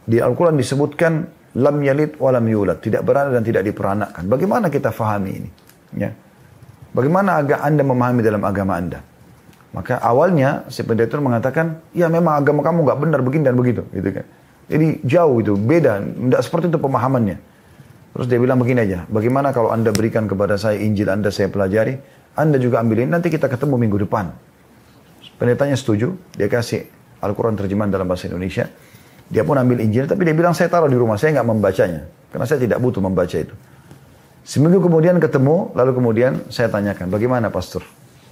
Di 0.08 0.24
Al-Quran 0.24 0.56
disebutkan 0.56 1.28
lam 1.60 1.78
yalid 1.84 2.16
wa 2.16 2.32
lam 2.32 2.48
yulad, 2.48 2.80
tidak 2.80 3.04
beranak 3.04 3.36
dan 3.36 3.44
tidak 3.44 3.64
diperanakkan. 3.68 4.24
Bagaimana 4.32 4.72
kita 4.72 4.96
fahami 4.96 5.32
ini? 5.36 5.50
Ya. 6.00 6.16
Bagaimana 6.96 7.44
agak 7.44 7.60
Anda 7.60 7.84
memahami 7.84 8.22
dalam 8.24 8.44
agama 8.48 8.80
Anda? 8.80 9.00
Maka 9.72 10.00
awalnya 10.04 10.68
si 10.68 10.84
pendeta 10.84 11.16
mengatakan, 11.20 11.80
ya 11.96 12.12
memang 12.12 12.44
agama 12.44 12.60
kamu 12.60 12.88
nggak 12.88 13.00
benar 13.00 13.20
begini 13.24 13.44
dan 13.48 13.56
begitu, 13.56 13.84
gitu 13.96 14.20
kan. 14.20 14.26
Jadi 14.72 15.04
jauh 15.04 15.40
itu, 15.44 15.56
beda, 15.56 16.00
tidak 16.04 16.42
seperti 16.44 16.66
itu 16.72 16.80
pemahamannya. 16.80 17.38
Terus 18.12 18.28
dia 18.28 18.40
bilang 18.40 18.60
begini 18.60 18.84
aja, 18.84 19.08
bagaimana 19.08 19.56
kalau 19.56 19.72
Anda 19.72 19.96
berikan 19.96 20.28
kepada 20.28 20.60
saya 20.60 20.80
Injil 20.80 21.08
Anda 21.08 21.32
saya 21.32 21.48
pelajari, 21.48 21.96
anda 22.36 22.56
juga 22.56 22.80
ambilin, 22.80 23.12
nanti 23.12 23.28
kita 23.28 23.52
ketemu 23.52 23.76
minggu 23.76 23.98
depan. 24.08 24.32
Pendetanya 25.36 25.76
setuju, 25.76 26.16
dia 26.38 26.48
kasih 26.48 26.88
Al-Quran 27.20 27.58
terjemahan 27.58 27.90
dalam 27.92 28.06
bahasa 28.06 28.30
Indonesia. 28.30 28.70
Dia 29.32 29.48
pun 29.48 29.56
ambil 29.56 29.80
Injil, 29.84 30.08
tapi 30.08 30.28
dia 30.28 30.36
bilang 30.36 30.52
saya 30.52 30.68
taruh 30.68 30.92
di 30.92 30.96
rumah, 30.96 31.16
saya 31.16 31.40
nggak 31.40 31.48
membacanya. 31.48 32.02
Karena 32.32 32.46
saya 32.48 32.60
tidak 32.64 32.80
butuh 32.80 33.04
membaca 33.04 33.36
itu. 33.36 33.56
Seminggu 34.42 34.82
kemudian 34.82 35.20
ketemu, 35.22 35.72
lalu 35.76 35.92
kemudian 35.98 36.46
saya 36.50 36.68
tanyakan, 36.72 37.12
bagaimana 37.12 37.48
pastor? 37.54 37.86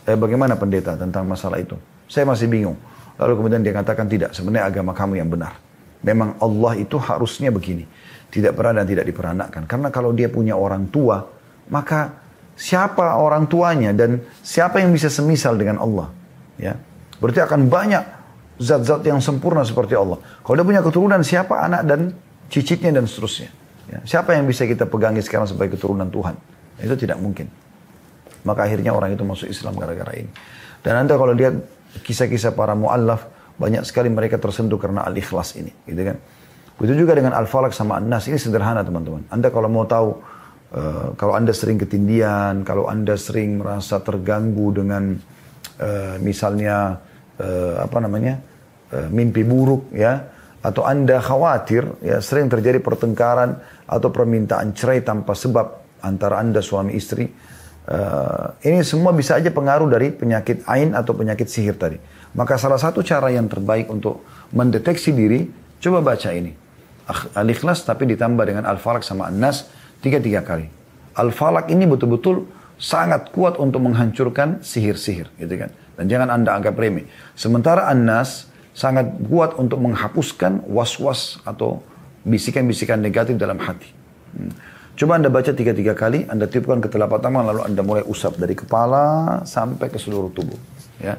Eh, 0.07 0.17
bagaimana 0.17 0.57
pendeta 0.57 0.95
tentang 0.97 1.27
masalah 1.27 1.61
itu? 1.61 1.77
Saya 2.09 2.25
masih 2.25 2.49
bingung. 2.49 2.79
Lalu 3.19 3.33
kemudian 3.35 3.61
dia 3.61 3.75
katakan 3.75 4.07
tidak, 4.07 4.31
sebenarnya 4.31 4.71
agama 4.71 4.95
kamu 4.95 5.19
yang 5.19 5.29
benar. 5.29 5.59
Memang 5.99 6.39
Allah 6.39 6.79
itu 6.79 6.95
harusnya 6.95 7.51
begini. 7.51 7.83
Tidak 8.31 8.55
pernah 8.55 8.81
dan 8.81 8.87
tidak 8.87 9.05
diperanakkan. 9.05 9.67
Karena 9.67 9.91
kalau 9.91 10.15
dia 10.15 10.31
punya 10.31 10.55
orang 10.55 10.87
tua, 10.87 11.27
maka 11.67 12.28
siapa 12.59 13.15
orang 13.15 13.47
tuanya 13.47 13.95
dan 13.95 14.19
siapa 14.43 14.83
yang 14.83 14.91
bisa 14.91 15.07
semisal 15.07 15.55
dengan 15.55 15.79
Allah. 15.79 16.11
Ya. 16.59 16.75
Berarti 17.23 17.39
akan 17.39 17.71
banyak 17.71 18.03
zat-zat 18.59 19.07
yang 19.07 19.23
sempurna 19.23 19.63
seperti 19.63 19.95
Allah. 19.95 20.19
Kalau 20.43 20.59
dia 20.59 20.67
punya 20.67 20.83
keturunan, 20.83 21.23
siapa 21.23 21.55
anak 21.63 21.87
dan 21.87 22.11
cicitnya 22.51 22.99
dan 22.99 23.07
seterusnya. 23.07 23.47
Ya. 23.87 23.99
Siapa 24.03 24.35
yang 24.35 24.43
bisa 24.43 24.67
kita 24.67 24.83
pegangi 24.83 25.23
sekarang 25.23 25.47
sebagai 25.47 25.79
keturunan 25.79 26.11
Tuhan? 26.11 26.35
Itu 26.83 26.99
tidak 26.99 27.23
mungkin. 27.23 27.47
Maka 28.43 28.67
akhirnya 28.67 28.91
orang 28.91 29.15
itu 29.15 29.23
masuk 29.23 29.47
Islam 29.47 29.79
gara-gara 29.79 30.11
ini. 30.19 30.31
Dan 30.83 31.07
anda 31.07 31.15
kalau 31.15 31.31
lihat 31.31 31.55
kisah-kisah 32.03 32.55
para 32.55 32.75
mu'allaf, 32.75 33.27
banyak 33.55 33.83
sekali 33.87 34.11
mereka 34.11 34.35
tersentuh 34.35 34.79
karena 34.79 35.07
al-ikhlas 35.07 35.55
ini. 35.55 35.71
Gitu 35.87 35.99
kan? 36.03 36.19
Begitu 36.79 37.03
juga 37.03 37.15
dengan 37.15 37.35
al-falak 37.35 37.75
sama 37.75 37.99
an-nas. 37.99 38.27
Ini 38.31 38.39
sederhana 38.39 38.83
teman-teman. 38.83 39.27
Anda 39.27 39.51
kalau 39.51 39.67
mau 39.67 39.83
tahu 39.83 40.15
Uh, 40.69 41.17
kalau 41.17 41.33
Anda 41.33 41.49
sering 41.49 41.81
ketindian, 41.81 42.61
kalau 42.61 42.85
Anda 42.85 43.17
sering 43.17 43.57
merasa 43.57 44.05
terganggu 44.05 44.69
dengan 44.69 45.17
uh, 45.81 46.15
misalnya 46.21 47.01
uh, 47.41 47.81
apa 47.81 47.97
namanya 47.97 48.37
uh, 48.93 49.09
mimpi 49.09 49.41
buruk 49.41 49.89
ya, 49.89 50.29
atau 50.61 50.85
Anda 50.85 51.25
khawatir 51.25 51.89
ya 52.05 52.21
sering 52.21 52.53
terjadi 52.53 52.77
pertengkaran 52.85 53.57
atau 53.89 54.13
permintaan 54.13 54.77
cerai 54.77 55.01
tanpa 55.01 55.33
sebab 55.33 55.81
antara 56.05 56.37
Anda 56.37 56.61
suami 56.61 56.93
istri, 56.93 57.25
uh, 57.89 58.53
ini 58.61 58.85
semua 58.85 59.09
bisa 59.09 59.41
aja 59.41 59.49
pengaruh 59.49 59.89
dari 59.89 60.13
penyakit 60.13 60.69
ain 60.69 60.93
atau 60.93 61.17
penyakit 61.17 61.49
sihir 61.49 61.81
tadi. 61.81 61.97
Maka 62.37 62.61
salah 62.61 62.77
satu 62.77 63.01
cara 63.01 63.33
yang 63.33 63.49
terbaik 63.49 63.89
untuk 63.89 64.21
mendeteksi 64.53 65.17
diri, 65.17 65.49
coba 65.81 66.13
baca 66.13 66.29
ini. 66.29 66.53
Al-Ikhlas 67.33 67.89
tapi 67.89 68.05
ditambah 68.05 68.45
dengan 68.45 68.69
Al-Falak 68.69 69.01
sama 69.01 69.33
An-Nas 69.33 69.78
Tiga-tiga 69.99 70.43
kali. 70.43 70.71
Al-Falak 71.19 71.67
ini 71.67 71.83
betul-betul 71.83 72.47
sangat 72.79 73.35
kuat 73.35 73.59
untuk 73.59 73.83
menghancurkan 73.83 74.63
sihir-sihir. 74.63 75.27
gitu 75.35 75.53
kan. 75.59 75.69
Dan 75.99 76.07
jangan 76.07 76.29
Anda 76.31 76.55
anggap 76.55 76.79
remeh. 76.79 77.03
Sementara 77.35 77.91
An-Nas 77.91 78.47
sangat 78.71 79.11
kuat 79.27 79.59
untuk 79.59 79.83
menghapuskan 79.83 80.63
was-was 80.71 81.43
atau 81.43 81.83
bisikan-bisikan 82.23 83.03
negatif 83.03 83.35
dalam 83.35 83.59
hati. 83.59 83.91
Hmm. 84.31 84.55
Coba 84.95 85.15
Anda 85.15 85.31
baca 85.31 85.51
tiga-tiga 85.51 85.95
kali, 85.95 86.27
Anda 86.27 86.47
tiupkan 86.47 86.83
ke 86.83 86.91
telapak 86.91 87.23
tangan, 87.23 87.47
lalu 87.47 87.63
Anda 87.63 87.81
mulai 87.83 88.03
usap 88.03 88.35
dari 88.35 88.55
kepala 88.55 89.39
sampai 89.47 89.87
ke 89.87 89.95
seluruh 89.95 90.31
tubuh. 90.31 90.59
Ya. 90.99 91.15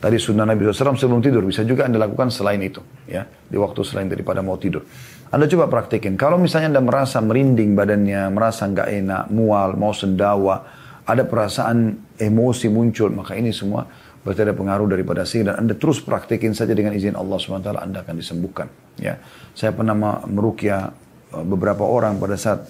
Tadi 0.00 0.16
sunnah 0.18 0.48
Nabi 0.48 0.66
SAW 0.66 0.98
sebelum 0.98 1.20
tidur, 1.20 1.44
bisa 1.44 1.62
juga 1.62 1.86
Anda 1.86 2.00
lakukan 2.00 2.32
selain 2.32 2.58
itu. 2.64 2.80
ya 3.06 3.22
Di 3.24 3.54
waktu 3.60 3.84
selain 3.84 4.08
daripada 4.08 4.40
mau 4.40 4.56
tidur. 4.56 4.82
Anda 5.32 5.48
coba 5.48 5.64
praktekin. 5.72 6.20
Kalau 6.20 6.36
misalnya 6.36 6.76
Anda 6.76 6.84
merasa 6.84 7.24
merinding 7.24 7.72
badannya, 7.72 8.28
merasa 8.28 8.68
nggak 8.68 8.88
enak, 9.00 9.22
mual, 9.32 9.80
mau 9.80 9.96
sendawa, 9.96 10.60
ada 11.08 11.24
perasaan 11.24 11.96
emosi 12.20 12.68
muncul, 12.68 13.08
maka 13.16 13.32
ini 13.40 13.48
semua 13.48 13.88
berarti 14.22 14.44
ada 14.44 14.54
pengaruh 14.54 14.86
daripada 14.86 15.24
sihir 15.24 15.50
dan 15.50 15.66
Anda 15.66 15.74
terus 15.74 16.04
praktekin 16.04 16.52
saja 16.52 16.76
dengan 16.76 16.94
izin 16.94 17.16
Allah 17.16 17.40
SWT 17.40 17.64
Anda 17.74 18.04
akan 18.04 18.14
disembuhkan. 18.14 18.68
Ya, 19.00 19.18
saya 19.56 19.72
pernah 19.72 19.96
merukyah 20.28 20.92
uh, 21.32 21.44
beberapa 21.48 21.82
orang 21.82 22.20
pada 22.20 22.36
saat 22.36 22.68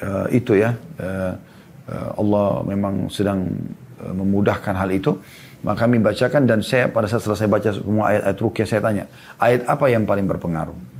uh, 0.00 0.30
itu 0.30 0.56
ya 0.56 0.78
uh, 0.78 1.34
uh, 1.90 2.10
Allah 2.16 2.62
memang 2.64 3.10
sedang 3.10 3.50
memudahkan 3.96 4.78
hal 4.78 4.94
itu. 4.94 5.18
Maka 5.66 5.90
kami 5.90 5.98
bacakan 5.98 6.46
dan 6.46 6.62
saya 6.62 6.86
pada 6.86 7.10
saat 7.10 7.26
selesai 7.26 7.50
baca 7.50 7.70
semua 7.74 8.14
ayat-ayat 8.14 8.38
rukyah 8.38 8.66
saya 8.68 8.80
tanya, 8.84 9.04
ayat 9.42 9.66
apa 9.66 9.90
yang 9.90 10.06
paling 10.06 10.30
berpengaruh? 10.30 10.95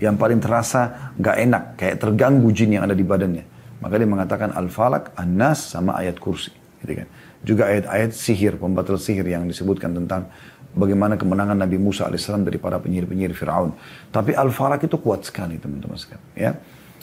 Yang 0.00 0.16
paling 0.16 0.40
terasa 0.40 1.12
nggak 1.20 1.36
enak, 1.44 1.62
kayak 1.76 1.96
terganggu 2.00 2.48
jin 2.56 2.80
yang 2.80 2.88
ada 2.88 2.96
di 2.96 3.04
badannya. 3.04 3.44
Maka 3.84 3.94
dia 3.96 4.08
mengatakan 4.08 4.52
Al-Falak, 4.52 5.12
An-Nas 5.16 5.76
sama 5.76 5.96
ayat 5.96 6.16
kursi. 6.16 6.52
Gitu 6.80 7.04
kan. 7.04 7.08
Juga 7.44 7.68
ayat-ayat 7.68 8.12
sihir, 8.12 8.56
pembatal 8.56 8.96
sihir 8.96 9.24
yang 9.28 9.44
disebutkan 9.48 9.92
tentang 9.96 10.28
bagaimana 10.72 11.16
kemenangan 11.16 11.56
Nabi 11.56 11.76
Musa 11.80 12.08
AS 12.08 12.28
dari 12.28 12.56
para 12.60 12.80
penyihir-penyihir 12.80 13.32
Fir'aun. 13.36 13.76
Tapi 14.12 14.36
Al-Falak 14.36 14.84
itu 14.84 14.96
kuat 15.00 15.24
sekali 15.28 15.60
teman-teman 15.60 15.96
sekalian. 15.96 16.24
Ya. 16.36 16.52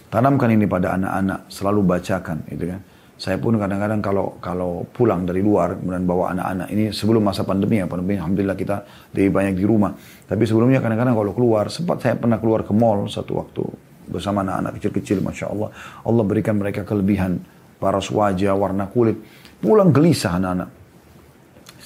Tanamkan 0.08 0.54
ini 0.54 0.66
pada 0.66 0.98
anak-anak, 0.98 1.50
selalu 1.54 1.82
bacakan. 1.86 2.46
Gitu 2.50 2.66
kan. 2.74 2.82
Saya 3.18 3.42
pun 3.42 3.58
kadang-kadang 3.58 3.98
kalau 3.98 4.38
kalau 4.38 4.86
pulang 4.94 5.26
dari 5.26 5.42
luar 5.42 5.74
kemudian 5.74 6.06
bawa 6.06 6.38
anak-anak 6.38 6.70
ini 6.70 6.94
sebelum 6.94 7.26
masa 7.26 7.42
pandemi 7.42 7.82
ya 7.82 7.90
pandemi 7.90 8.14
alhamdulillah 8.14 8.54
kita 8.54 8.86
lebih 9.18 9.34
banyak 9.34 9.58
di 9.58 9.66
rumah. 9.66 9.90
Tapi 10.30 10.46
sebelumnya 10.46 10.78
kadang-kadang 10.86 11.18
kalau 11.18 11.34
keluar 11.34 11.74
sempat 11.74 11.98
saya 12.06 12.14
pernah 12.14 12.38
keluar 12.38 12.62
ke 12.62 12.78
mall 12.78 13.10
satu 13.10 13.42
waktu 13.42 13.64
bersama 14.06 14.46
anak-anak 14.46 14.78
kecil-kecil 14.78 15.26
masya 15.26 15.50
Allah 15.50 15.74
Allah 16.06 16.24
berikan 16.24 16.62
mereka 16.62 16.86
kelebihan 16.86 17.42
paras 17.82 18.08
wajah 18.14 18.54
warna 18.54 18.86
kulit 18.86 19.18
pulang 19.66 19.90
gelisah 19.90 20.38
anak-anak. 20.38 20.77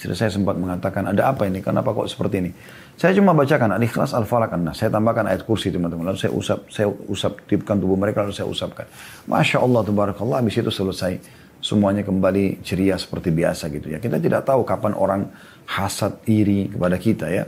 Istri 0.01 0.17
saya 0.17 0.33
sempat 0.33 0.57
mengatakan 0.57 1.05
ada 1.13 1.29
apa 1.29 1.45
ini 1.45 1.61
kenapa 1.61 1.93
kok 1.93 2.09
seperti 2.09 2.41
ini? 2.41 2.49
Saya 2.97 3.13
cuma 3.13 3.37
bacakan 3.37 3.77
Al-Ikhlas 3.77 4.17
Al-Falaq 4.17 4.49
an 4.57 4.73
Saya 4.73 4.89
tambahkan 4.89 5.29
ayat 5.29 5.45
kursi 5.45 5.69
teman-teman. 5.69 6.09
Lalu 6.09 6.17
saya 6.17 6.33
usap, 6.33 6.73
saya 6.73 6.89
usap 6.89 7.45
tipkan 7.45 7.77
tubuh 7.77 7.93
mereka 7.93 8.25
lalu 8.25 8.33
saya 8.33 8.49
usapkan. 8.49 8.89
Masya 9.29 9.61
Allah, 9.61 9.85
Tabarakallah. 9.85 10.41
Habis 10.41 10.57
itu 10.57 10.73
selesai. 10.73 11.21
Semuanya 11.61 12.01
kembali 12.01 12.65
ceria 12.65 12.97
seperti 12.97 13.29
biasa 13.29 13.69
gitu 13.69 13.93
ya. 13.93 14.01
Kita 14.01 14.17
tidak 14.17 14.41
tahu 14.41 14.65
kapan 14.65 14.97
orang 14.97 15.29
hasad 15.69 16.17
iri 16.25 16.73
kepada 16.73 16.97
kita 16.97 17.29
ya. 17.29 17.45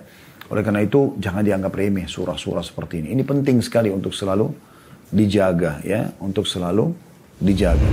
Oleh 0.54 0.62
karena 0.62 0.86
itu 0.86 1.18
jangan 1.18 1.42
dianggap 1.42 1.74
remeh 1.74 2.06
surah-surah 2.06 2.62
seperti 2.62 3.02
ini. 3.02 3.18
Ini 3.18 3.26
penting 3.26 3.66
sekali 3.66 3.90
untuk 3.90 4.14
selalu 4.14 4.54
dijaga 5.10 5.82
ya. 5.82 6.14
Untuk 6.22 6.46
selalu 6.46 6.94
dijaga. 7.42 7.90